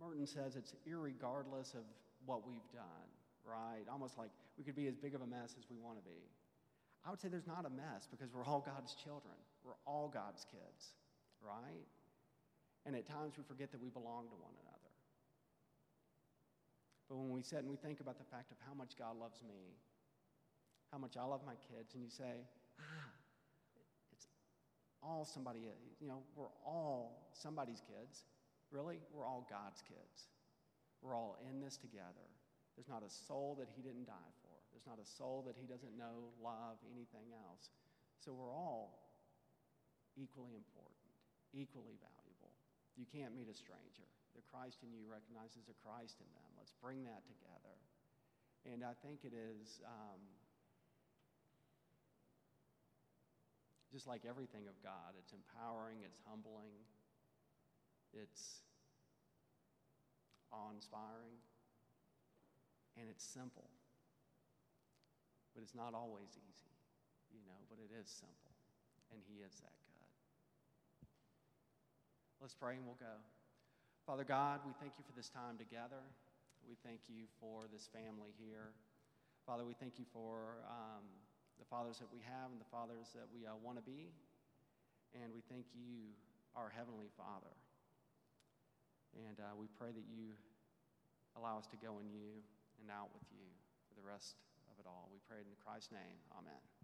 Merton 0.00 0.26
says 0.26 0.56
it's 0.56 0.74
irregardless 0.86 1.74
of 1.74 1.86
what 2.26 2.46
we've 2.46 2.68
done, 2.72 3.08
right? 3.46 3.86
Almost 3.90 4.18
like 4.18 4.30
we 4.58 4.64
could 4.64 4.74
be 4.74 4.88
as 4.88 4.96
big 4.96 5.14
of 5.14 5.22
a 5.22 5.26
mess 5.26 5.54
as 5.58 5.70
we 5.70 5.78
want 5.78 5.98
to 5.98 6.04
be. 6.04 6.18
I 7.06 7.10
would 7.10 7.20
say 7.20 7.28
there's 7.28 7.46
not 7.46 7.64
a 7.64 7.70
mess 7.70 8.08
because 8.10 8.34
we're 8.34 8.44
all 8.44 8.66
God's 8.66 8.94
children. 8.94 9.38
We're 9.64 9.78
all 9.86 10.10
God's 10.12 10.44
kids, 10.50 10.90
right? 11.40 11.86
And 12.84 12.96
at 12.96 13.06
times 13.06 13.34
we 13.38 13.44
forget 13.46 13.70
that 13.70 13.80
we 13.80 13.90
belong 13.90 14.26
to 14.26 14.34
one 14.42 14.54
another. 14.58 14.65
But 17.08 17.16
when 17.18 17.30
we 17.30 17.42
sit 17.42 17.60
and 17.60 17.70
we 17.70 17.76
think 17.76 18.00
about 18.00 18.18
the 18.18 18.24
fact 18.24 18.50
of 18.50 18.58
how 18.66 18.74
much 18.74 18.98
God 18.98 19.16
loves 19.18 19.42
me, 19.46 19.78
how 20.90 20.98
much 20.98 21.16
I 21.16 21.24
love 21.24 21.42
my 21.46 21.54
kids, 21.70 21.94
and 21.94 22.02
you 22.02 22.10
say, 22.10 22.46
ah, 22.80 23.10
it's 24.12 24.26
all 25.02 25.24
somebody, 25.24 25.70
you 26.00 26.08
know, 26.08 26.22
we're 26.34 26.50
all 26.64 27.30
somebody's 27.32 27.82
kids. 27.86 28.26
Really, 28.70 28.98
we're 29.14 29.26
all 29.26 29.46
God's 29.46 29.82
kids. 29.86 30.26
We're 31.02 31.14
all 31.14 31.38
in 31.46 31.62
this 31.62 31.76
together. 31.78 32.26
There's 32.74 32.90
not 32.90 33.06
a 33.06 33.10
soul 33.10 33.54
that 33.62 33.70
He 33.70 33.80
didn't 33.80 34.10
die 34.10 34.32
for. 34.42 34.54
There's 34.74 34.86
not 34.86 34.98
a 34.98 35.06
soul 35.06 35.46
that 35.46 35.54
He 35.54 35.70
doesn't 35.70 35.94
know, 35.94 36.34
love, 36.42 36.82
anything 36.90 37.30
else. 37.32 37.70
So 38.18 38.34
we're 38.34 38.52
all 38.52 39.06
equally 40.18 40.58
important, 40.58 41.12
equally 41.54 41.94
valuable. 42.02 42.52
You 42.98 43.06
can't 43.06 43.36
meet 43.36 43.48
a 43.48 43.56
stranger. 43.56 44.08
The 44.34 44.44
Christ 44.52 44.82
in 44.84 44.92
you 44.92 45.04
recognizes 45.08 45.68
a 45.68 45.76
Christ 45.80 46.20
in 46.20 46.28
them. 46.36 46.45
Let's 46.66 46.82
bring 46.82 47.06
that 47.06 47.22
together. 47.30 47.78
And 48.66 48.82
I 48.82 48.98
think 48.98 49.22
it 49.22 49.30
is 49.30 49.78
um, 49.86 50.18
just 53.94 54.10
like 54.10 54.26
everything 54.26 54.66
of 54.66 54.74
God, 54.82 55.14
it's 55.14 55.30
empowering, 55.30 56.02
it's 56.02 56.18
humbling, 56.26 56.74
it's 58.10 58.66
awe 60.50 60.74
inspiring, 60.74 61.38
and 62.98 63.06
it's 63.06 63.22
simple. 63.22 63.70
But 65.54 65.62
it's 65.62 65.78
not 65.78 65.94
always 65.94 66.34
easy, 66.34 66.74
you 67.30 67.46
know, 67.46 67.62
but 67.70 67.78
it 67.78 67.94
is 67.94 68.10
simple. 68.10 68.58
And 69.14 69.22
He 69.30 69.38
is 69.38 69.54
that 69.62 69.70
God. 69.86 71.06
Let's 72.42 72.58
pray 72.58 72.74
and 72.74 72.82
we'll 72.82 72.98
go. 72.98 73.22
Father 74.02 74.24
God, 74.24 74.66
we 74.66 74.72
thank 74.82 74.98
you 74.98 75.04
for 75.06 75.14
this 75.14 75.30
time 75.30 75.58
together. 75.58 76.02
We 76.66 76.74
thank 76.82 77.06
you 77.06 77.30
for 77.38 77.70
this 77.70 77.86
family 77.94 78.34
here. 78.42 78.74
Father, 79.46 79.62
we 79.62 79.78
thank 79.78 80.02
you 80.02 80.06
for 80.10 80.58
um, 80.66 81.06
the 81.62 81.66
fathers 81.70 82.02
that 82.02 82.10
we 82.10 82.18
have 82.26 82.50
and 82.50 82.58
the 82.58 82.66
fathers 82.74 83.14
that 83.14 83.30
we 83.30 83.46
uh, 83.46 83.54
want 83.62 83.78
to 83.78 83.86
be. 83.86 84.10
And 85.14 85.30
we 85.30 85.46
thank 85.46 85.70
you, 85.78 86.10
our 86.58 86.66
Heavenly 86.74 87.06
Father. 87.14 87.54
And 89.14 89.38
uh, 89.38 89.54
we 89.54 89.70
pray 89.78 89.94
that 89.94 90.06
you 90.10 90.34
allow 91.38 91.54
us 91.54 91.70
to 91.70 91.78
go 91.78 92.02
in 92.02 92.10
you 92.10 92.42
and 92.82 92.90
out 92.90 93.14
with 93.14 93.24
you 93.30 93.46
for 93.86 93.94
the 93.94 94.02
rest 94.02 94.34
of 94.66 94.74
it 94.82 94.90
all. 94.90 95.06
We 95.14 95.22
pray 95.30 95.46
in 95.46 95.54
Christ's 95.62 95.94
name. 95.94 96.18
Amen. 96.34 96.75